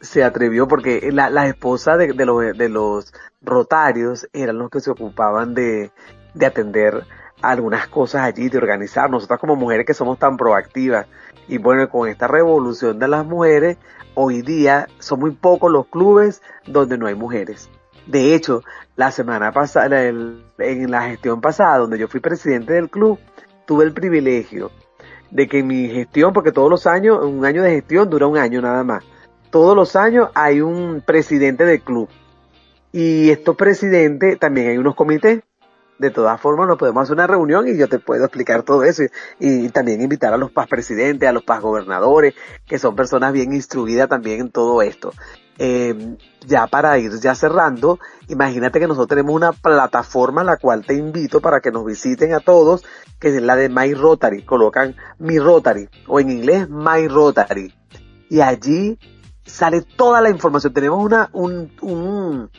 [0.00, 4.80] se atrevió porque la, la esposa de, de, los, de los rotarios eran los que
[4.80, 5.92] se ocupaban de,
[6.34, 7.04] de atender
[7.42, 9.10] algunas cosas allí, de organizar.
[9.10, 11.06] Nosotras como mujeres que somos tan proactivas.
[11.48, 13.76] Y bueno, con esta revolución de las mujeres,
[14.14, 17.68] hoy día son muy pocos los clubes donde no hay mujeres.
[18.06, 18.62] De hecho,
[18.96, 23.18] la semana pasada, en la gestión pasada, donde yo fui presidente del club,
[23.66, 24.70] tuve el privilegio
[25.30, 28.60] de que mi gestión, porque todos los años, un año de gestión dura un año
[28.60, 29.02] nada más,
[29.50, 32.08] todos los años hay un presidente del club.
[32.92, 35.42] Y estos presidentes, también hay unos comités.
[35.98, 39.04] De todas formas, nos podemos hacer una reunión y yo te puedo explicar todo eso.
[39.38, 42.34] Y, también invitar a los PAS presidentes, a los PAS gobernadores,
[42.66, 45.12] que son personas bien instruidas también en todo esto.
[45.64, 50.84] Eh, ya para ir ya cerrando, imagínate que nosotros tenemos una plataforma a la cual
[50.84, 52.84] te invito para que nos visiten a todos,
[53.20, 54.42] que es la de My Rotary.
[54.42, 57.72] Colocan Mi Rotary o en inglés My Rotary.
[58.28, 58.98] Y allí
[59.44, 60.72] sale toda la información.
[60.72, 62.50] Tenemos una, un, un,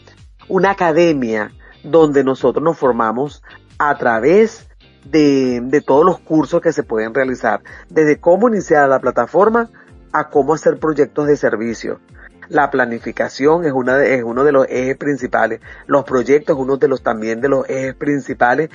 [0.48, 1.52] una academia
[1.84, 3.44] donde nosotros nos formamos
[3.80, 4.70] a través
[5.04, 9.70] de, de todos los cursos que se pueden realizar, desde cómo iniciar la plataforma
[10.14, 12.00] a cómo hacer proyectos de servicio.
[12.50, 16.88] La planificación es, una de, es uno de los ejes principales, los proyectos uno de
[16.88, 18.70] los también de los ejes principales,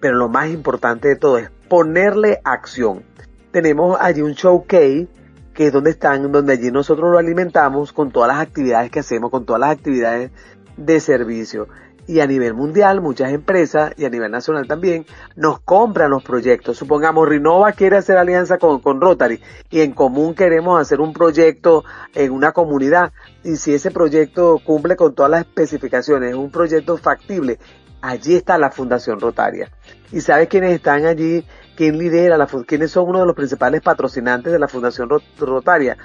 [0.00, 3.02] pero lo más importante de todo es ponerle acción.
[3.50, 5.08] Tenemos allí un showcase
[5.54, 9.30] que es donde están, donde allí nosotros lo alimentamos con todas las actividades que hacemos,
[9.30, 10.30] con todas las actividades
[10.76, 11.68] de servicio.
[12.06, 16.76] Y a nivel mundial, muchas empresas y a nivel nacional también nos compran los proyectos.
[16.76, 19.40] Supongamos, Renova quiere hacer alianza con, con Rotary
[19.70, 21.84] y en común queremos hacer un proyecto
[22.14, 23.12] en una comunidad.
[23.44, 27.58] Y si ese proyecto cumple con todas las especificaciones, es un proyecto factible,
[28.00, 29.70] allí está la Fundación Rotaria.
[30.10, 31.44] ¿Y sabes quiénes están allí
[31.74, 35.96] ¿Quién lidera la quiénes son uno de los principales patrocinantes de la Fundación Rotaria?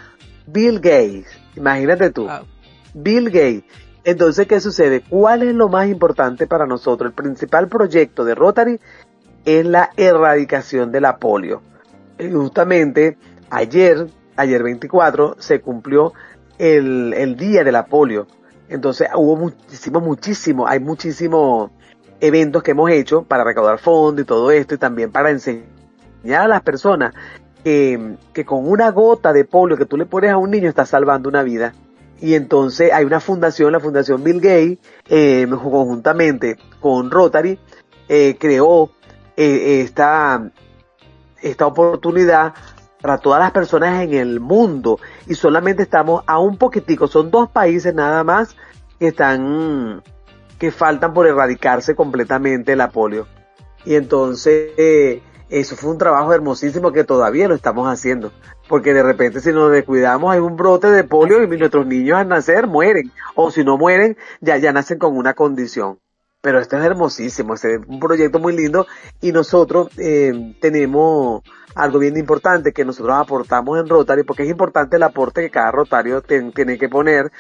[0.45, 1.27] Bill Gates.
[1.55, 2.27] Imagínate tú.
[2.93, 3.63] Bill Gates.
[4.07, 5.01] Entonces, ¿qué sucede?
[5.01, 7.09] ¿Cuál es lo más importante para nosotros?
[7.09, 8.79] El principal proyecto de Rotary
[9.43, 11.61] es la erradicación de la polio.
[12.17, 13.17] Justamente
[13.49, 16.13] ayer, ayer 24, se cumplió
[16.57, 18.27] el, el día de la polio.
[18.69, 21.71] Entonces hubo muchísimo, muchísimo, hay muchísimo
[22.21, 25.65] eventos que hemos hecho para recaudar fondos y todo esto y también para enseñar
[26.43, 27.13] a las personas
[27.61, 30.87] que, que con una gota de polio que tú le pones a un niño estás
[30.87, 31.73] salvando una vida.
[32.19, 37.59] Y entonces hay una fundación, la Fundación Bill Gates, eh, conjuntamente con Rotary,
[38.09, 38.89] eh, creó
[39.35, 40.51] eh, esta,
[41.41, 42.53] esta oportunidad
[43.01, 44.99] para todas las personas en el mundo.
[45.27, 48.55] Y solamente estamos a un poquitico, son dos países nada más
[48.99, 50.01] que están
[50.57, 53.27] que faltan por erradicarse completamente la polio.
[53.85, 58.31] Y entonces, eso fue un trabajo hermosísimo que todavía lo estamos haciendo.
[58.67, 62.27] Porque de repente si nos descuidamos hay un brote de polio y nuestros niños al
[62.27, 63.11] nacer mueren.
[63.35, 65.99] O si no mueren, ya, ya nacen con una condición.
[66.41, 68.85] Pero esto es hermosísimo, es un proyecto muy lindo
[69.21, 71.41] y nosotros eh, tenemos
[71.75, 75.71] algo bien importante que nosotros aportamos en Rotary, porque es importante el aporte que cada
[75.71, 77.31] rotario tiene que poner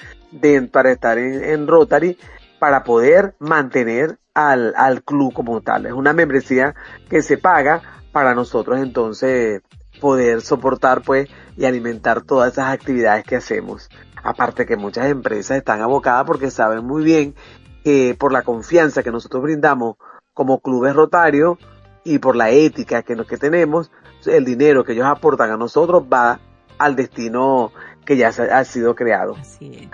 [0.71, 2.17] para estar en, en Rotary
[2.59, 5.85] para poder mantener al, al club como tal.
[5.85, 6.75] Es una membresía
[7.09, 7.81] que se paga
[8.17, 9.61] para nosotros entonces
[10.01, 13.89] poder soportar pues y alimentar todas esas actividades que hacemos.
[14.23, 17.35] Aparte que muchas empresas están abocadas porque saben muy bien
[17.83, 19.97] que por la confianza que nosotros brindamos
[20.33, 21.59] como clubes rotarios
[22.03, 23.91] y por la ética que, que tenemos,
[24.25, 26.39] el dinero que ellos aportan a nosotros va
[26.79, 27.71] al destino
[28.03, 29.35] que ya ha sido creado.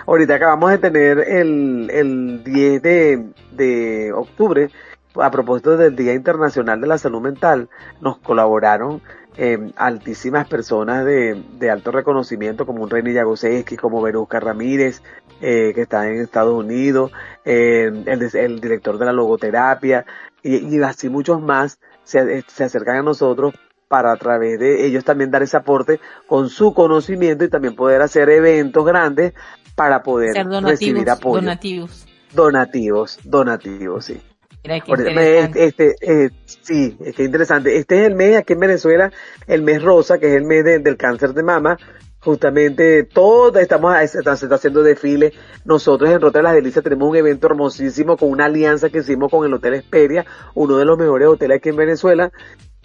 [0.06, 4.70] Ahorita acabamos de tener el, el 10 de, de octubre,
[5.14, 7.68] a propósito del Día Internacional de la Salud Mental,
[8.00, 9.00] nos colaboraron
[9.36, 15.02] eh, altísimas personas de, de, alto reconocimiento como un René Yagoseski, como Verusca Ramírez,
[15.40, 17.10] eh, que está en Estados Unidos,
[17.44, 20.06] eh, el, el, director de la logoterapia
[20.42, 23.54] y, y así muchos más se, se acercan a nosotros
[23.88, 28.02] para a través de ellos también dar ese aporte con su conocimiento y también poder
[28.02, 29.34] hacer eventos grandes
[29.74, 31.40] para poder recibir apoyo.
[31.40, 32.06] Donativos.
[32.32, 34.20] Donativos, donativos, sí.
[34.64, 37.76] Mira qué este, eh, sí, es que interesante.
[37.76, 39.12] Este es el mes aquí en Venezuela,
[39.46, 41.76] el mes rosa, que es el mes del cáncer de mama.
[42.20, 45.34] Justamente todos estamos, se está haciendo desfile.
[45.66, 49.30] Nosotros en Rota de las Delicias tenemos un evento hermosísimo con una alianza que hicimos
[49.30, 52.32] con el Hotel Esperia, uno de los mejores hoteles aquí en Venezuela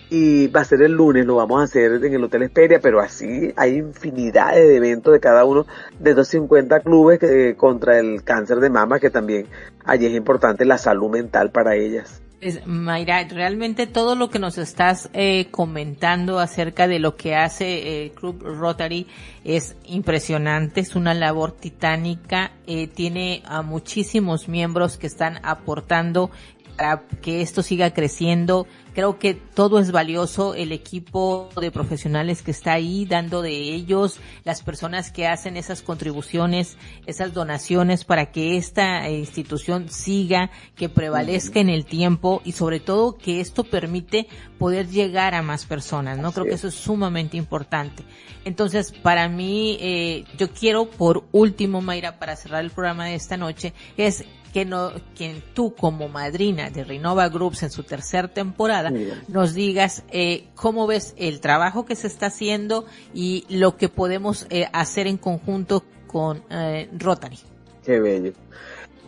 [0.10, 3.00] y va a ser el lunes, lo vamos a hacer en el Hotel Esperia, pero
[3.00, 5.68] así hay infinidad de eventos de cada uno
[6.00, 9.48] de 250 clubes que, contra el cáncer de mama, que también
[9.86, 12.22] allí es importante la salud mental para ellas.
[12.42, 18.06] Es, Mayra, realmente todo lo que nos estás eh, comentando acerca de lo que hace
[18.06, 19.08] el Club Rotary
[19.44, 26.32] es impresionante, es una labor titánica, eh, tiene a muchísimos miembros que están aportando
[26.80, 28.66] para que esto siga creciendo.
[28.94, 34.18] Creo que todo es valioso, el equipo de profesionales que está ahí dando de ellos,
[34.46, 41.60] las personas que hacen esas contribuciones, esas donaciones para que esta institución siga, que prevalezca
[41.60, 44.28] en el tiempo y sobre todo que esto permite
[44.58, 46.32] poder llegar a más personas, ¿no?
[46.32, 48.04] Creo que eso es sumamente importante.
[48.46, 53.36] Entonces, para mí, eh, yo quiero por último, Mayra, para cerrar el programa de esta
[53.36, 58.92] noche, es que no, quien tú como madrina de Renova Groups en su tercera temporada
[59.28, 64.48] nos digas eh, cómo ves el trabajo que se está haciendo y lo que podemos
[64.50, 67.40] eh, hacer en conjunto con eh, Rotary.
[67.84, 68.34] Qué bello.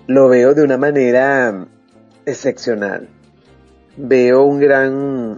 [0.08, 1.68] Lo veo de una manera
[2.26, 3.10] excepcional.
[3.98, 4.94] Veo un gran,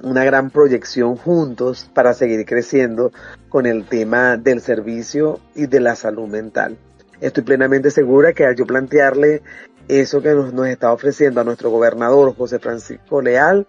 [0.05, 3.11] una gran proyección juntos para seguir creciendo
[3.49, 6.77] con el tema del servicio y de la salud mental.
[7.19, 9.41] Estoy plenamente segura que al yo plantearle
[9.87, 13.67] eso que nos, nos está ofreciendo a nuestro gobernador José Francisco Leal,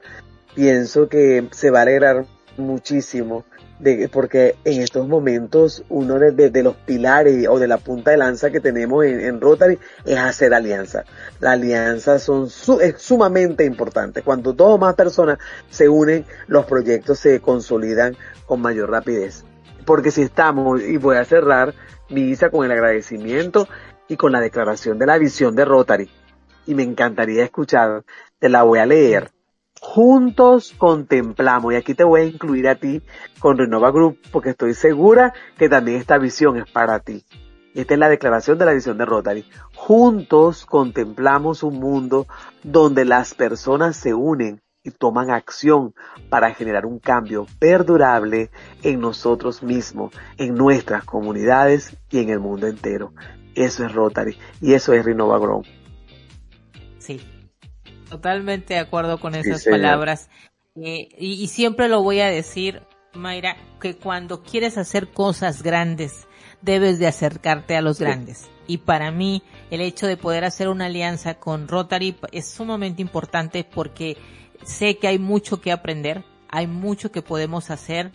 [0.54, 3.44] pienso que se va a alegrar muchísimo
[4.12, 8.60] porque en estos momentos uno de, los pilares o de la punta de lanza que
[8.60, 11.04] tenemos en, Rotary es hacer alianzas.
[11.40, 12.48] Las alianzas son
[12.80, 14.22] es sumamente importantes.
[14.22, 15.38] Cuando dos o más personas
[15.70, 19.44] se unen, los proyectos se consolidan con mayor rapidez.
[19.84, 21.74] Porque si estamos, y voy a cerrar
[22.08, 23.68] mi visa con el agradecimiento
[24.08, 26.10] y con la declaración de la visión de Rotary.
[26.66, 28.04] Y me encantaría escuchar,
[28.38, 29.30] te la voy a leer.
[29.80, 33.02] Juntos contemplamos, y aquí te voy a incluir a ti
[33.38, 37.24] con Renova Group, porque estoy segura que también esta visión es para ti.
[37.74, 39.44] Esta es la declaración de la visión de Rotary.
[39.74, 42.26] Juntos contemplamos un mundo
[42.62, 45.92] donde las personas se unen y toman acción
[46.28, 48.50] para generar un cambio perdurable
[48.82, 53.12] en nosotros mismos, en nuestras comunidades y en el mundo entero.
[53.54, 55.62] Eso es Rotary y eso es Renova Grow.
[56.98, 57.20] Sí,
[58.08, 60.28] totalmente de acuerdo con esas sí, palabras.
[60.76, 62.82] Eh, y, y, siempre lo voy a decir,
[63.12, 66.26] Mayra, que cuando quieres hacer cosas grandes,
[66.62, 68.48] debes de acercarte a los grandes.
[68.66, 73.64] Y para mí, el hecho de poder hacer una alianza con Rotary es sumamente importante
[73.64, 74.16] porque
[74.64, 78.12] sé que hay mucho que aprender, hay mucho que podemos hacer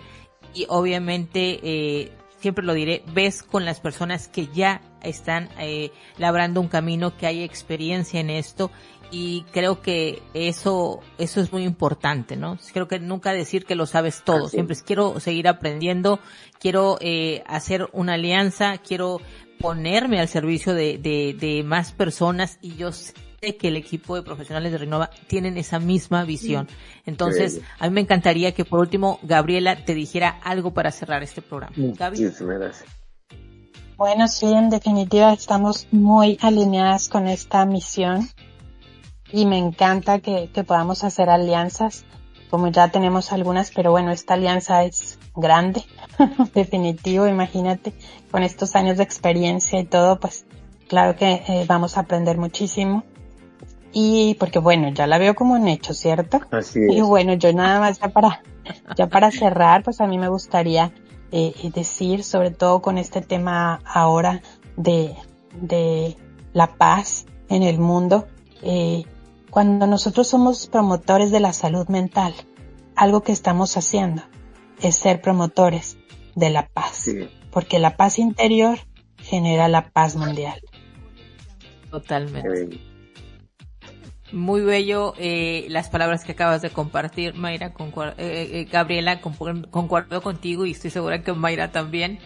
[0.53, 6.61] y obviamente eh, siempre lo diré, ves con las personas que ya están eh, labrando
[6.61, 8.71] un camino, que hay experiencia en esto
[9.11, 12.57] y creo que eso eso es muy importante, ¿no?
[12.73, 14.57] Creo que nunca decir que lo sabes todo, Así.
[14.57, 16.19] siempre quiero seguir aprendiendo,
[16.59, 19.19] quiero eh, hacer una alianza, quiero
[19.59, 22.91] ponerme al servicio de, de, de más personas y yo
[23.39, 26.67] sé que el equipo de profesionales de Renova tienen esa misma visión.
[27.05, 31.41] Entonces, a mí me encantaría que por último Gabriela te dijera algo para cerrar este
[31.41, 31.75] programa.
[33.97, 38.29] Bueno, sí, en definitiva estamos muy alineadas con esta misión
[39.31, 42.05] y me encanta que, que podamos hacer alianzas,
[42.49, 45.83] como ya tenemos algunas, pero bueno, esta alianza es grande,
[46.53, 47.93] definitivo, imagínate,
[48.31, 50.45] con estos años de experiencia y todo, pues
[50.87, 53.03] claro que eh, vamos a aprender muchísimo
[53.91, 56.41] y porque bueno, ya la veo como un hecho, ¿cierto?
[56.51, 56.95] Así es.
[56.95, 58.41] Y bueno, yo nada más ya para,
[58.95, 60.91] ya para cerrar, pues a mí me gustaría
[61.31, 64.41] eh, decir, sobre todo con este tema ahora
[64.77, 65.15] de,
[65.61, 66.15] de
[66.53, 68.27] la paz en el mundo,
[68.61, 69.03] eh,
[69.49, 72.33] cuando nosotros somos promotores de la salud mental,
[72.95, 74.21] algo que estamos haciendo
[74.81, 75.97] es ser promotores
[76.35, 77.29] de la paz, sí.
[77.51, 78.77] porque la paz interior
[79.17, 80.61] genera la paz mundial.
[81.89, 82.79] Totalmente.
[84.31, 90.21] Muy bello eh, las palabras que acabas de compartir, Mayra, concuer eh, eh, Gabriela, concuerdo
[90.21, 92.19] contigo y estoy segura que Mayra también.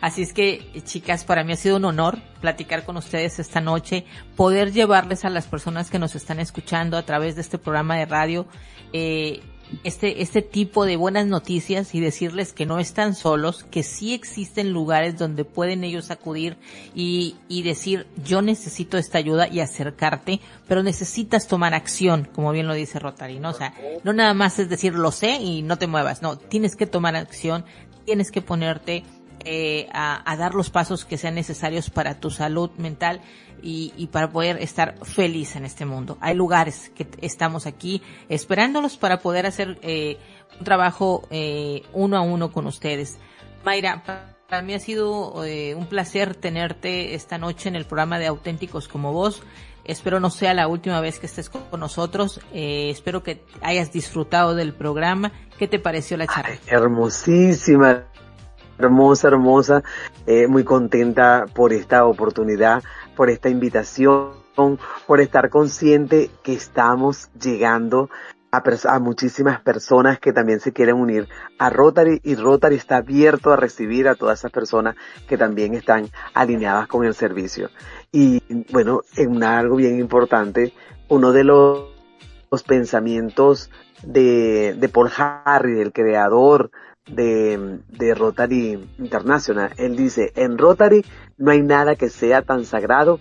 [0.00, 4.04] Así es que, chicas, para mí ha sido un honor platicar con ustedes esta noche,
[4.36, 8.06] poder llevarles a las personas que nos están escuchando a través de este programa de
[8.06, 8.46] radio
[8.92, 9.40] eh,
[9.84, 14.72] este, este tipo de buenas noticias y decirles que no están solos, que sí existen
[14.72, 16.56] lugares donde pueden ellos acudir
[16.94, 22.66] y, y decir yo necesito esta ayuda y acercarte, pero necesitas tomar acción, como bien
[22.66, 23.50] lo dice Rotary, ¿no?
[23.50, 26.76] O sea, no nada más es decir lo sé y no te muevas, no, tienes
[26.76, 27.64] que tomar acción,
[28.04, 29.04] tienes que ponerte
[29.44, 33.20] eh, a, a, dar los pasos que sean necesarios para tu salud mental
[33.62, 36.16] y, y, para poder estar feliz en este mundo.
[36.20, 40.18] Hay lugares que estamos aquí esperándolos para poder hacer eh,
[40.58, 43.18] un trabajo eh, uno a uno con ustedes.
[43.64, 44.02] Mayra,
[44.48, 48.88] para mí ha sido eh, un placer tenerte esta noche en el programa de Auténticos
[48.88, 49.42] como vos.
[49.84, 52.40] espero no sea la última vez que estés con nosotros.
[52.52, 55.32] Eh, espero que hayas disfrutado del programa.
[55.58, 56.52] ¿Qué te pareció la charla?
[56.52, 58.04] Ay, hermosísima,
[58.78, 59.82] hermosa, hermosa.
[60.26, 62.82] Eh, muy contenta por esta oportunidad,
[63.16, 64.30] por esta invitación,
[65.06, 68.10] por estar consciente que estamos llegando
[68.50, 73.52] a, a, muchísimas personas que también se quieren unir a Rotary y Rotary está abierto
[73.52, 74.96] a recibir a todas esas personas
[75.28, 77.70] que también están alineadas con el servicio.
[78.10, 80.72] Y bueno, en algo bien importante,
[81.08, 81.88] uno de los,
[82.66, 83.70] pensamientos
[84.02, 86.70] de, de Paul Harry, el creador
[87.10, 91.04] de, de Rotary International, él dice, en Rotary
[91.36, 93.20] no hay nada que sea tan sagrado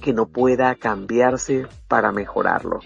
[0.00, 2.80] que no pueda cambiarse para mejorarlo.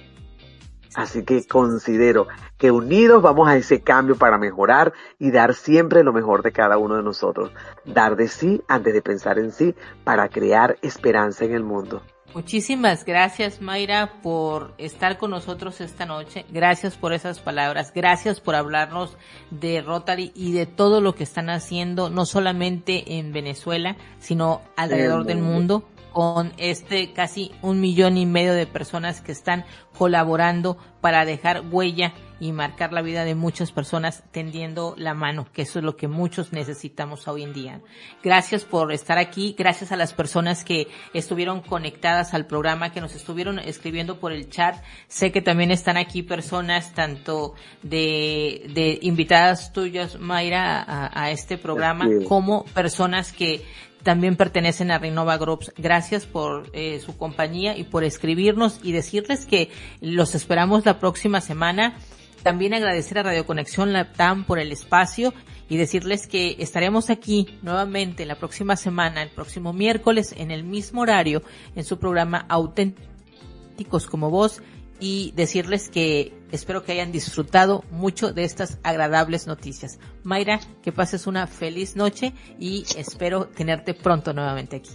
[0.94, 2.26] Así que considero
[2.57, 6.78] que unidos vamos a ese cambio para mejorar y dar siempre lo mejor de cada
[6.78, 7.53] uno de nosotros.
[7.84, 9.74] Dar de sí antes de pensar en sí
[10.05, 12.03] para crear esperanza en el mundo.
[12.35, 16.45] Muchísimas gracias Mayra por estar con nosotros esta noche.
[16.51, 17.93] Gracias por esas palabras.
[17.95, 19.16] Gracias por hablarnos
[19.51, 25.24] de Rotary y de todo lo que están haciendo, no solamente en Venezuela, sino alrededor
[25.24, 29.64] del mundo con este casi un millón y medio de personas que están
[29.97, 35.62] colaborando para dejar huella y marcar la vida de muchas personas tendiendo la mano, que
[35.62, 37.80] eso es lo que muchos necesitamos hoy en día.
[38.22, 43.14] Gracias por estar aquí, gracias a las personas que estuvieron conectadas al programa, que nos
[43.14, 44.76] estuvieron escribiendo por el chat.
[45.09, 51.59] Sé que también están aquí personas tanto de, de invitadas tuyas, Mayra, a, a este
[51.59, 53.64] programa, como personas que
[54.03, 55.72] también pertenecen a Renova Groups.
[55.76, 59.70] Gracias por eh, su compañía y por escribirnos y decirles que
[60.01, 61.99] los esperamos la próxima semana.
[62.43, 65.34] También agradecer a Radio Conexión Latam por el espacio
[65.68, 71.03] y decirles que estaremos aquí nuevamente la próxima semana, el próximo miércoles, en el mismo
[71.03, 71.43] horario,
[71.74, 74.62] en su programa Auténticos como Vos
[75.01, 79.99] y decirles que espero que hayan disfrutado mucho de estas agradables noticias.
[80.24, 84.91] Mayra, que pases una feliz noche y espero tenerte pronto nuevamente aquí.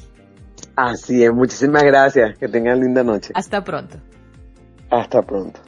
[0.75, 3.31] Así es, muchísimas gracias, que tengan linda noche.
[3.35, 3.97] Hasta pronto.
[4.89, 5.59] Hasta pronto.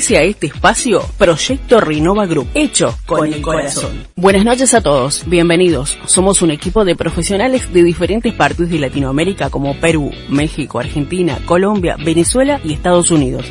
[0.00, 3.82] Auspicia este espacio Proyecto Renova Group, hecho con, con el corazón.
[3.82, 4.06] corazón.
[4.16, 5.98] Buenas noches a todos, bienvenidos.
[6.06, 11.98] Somos un equipo de profesionales de diferentes partes de Latinoamérica como Perú, México, Argentina, Colombia,
[12.02, 13.44] Venezuela y Estados Unidos.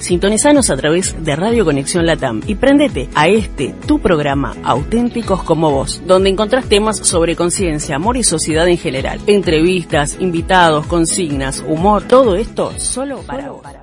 [0.00, 5.70] Sintonizanos a través de Radio Conexión Latam y prendete a este, tu programa Auténticos como
[5.70, 9.20] vos, donde encontrás temas sobre conciencia, amor y sociedad en general.
[9.28, 13.81] Entrevistas, invitados, consignas, humor, todo esto solo para vos.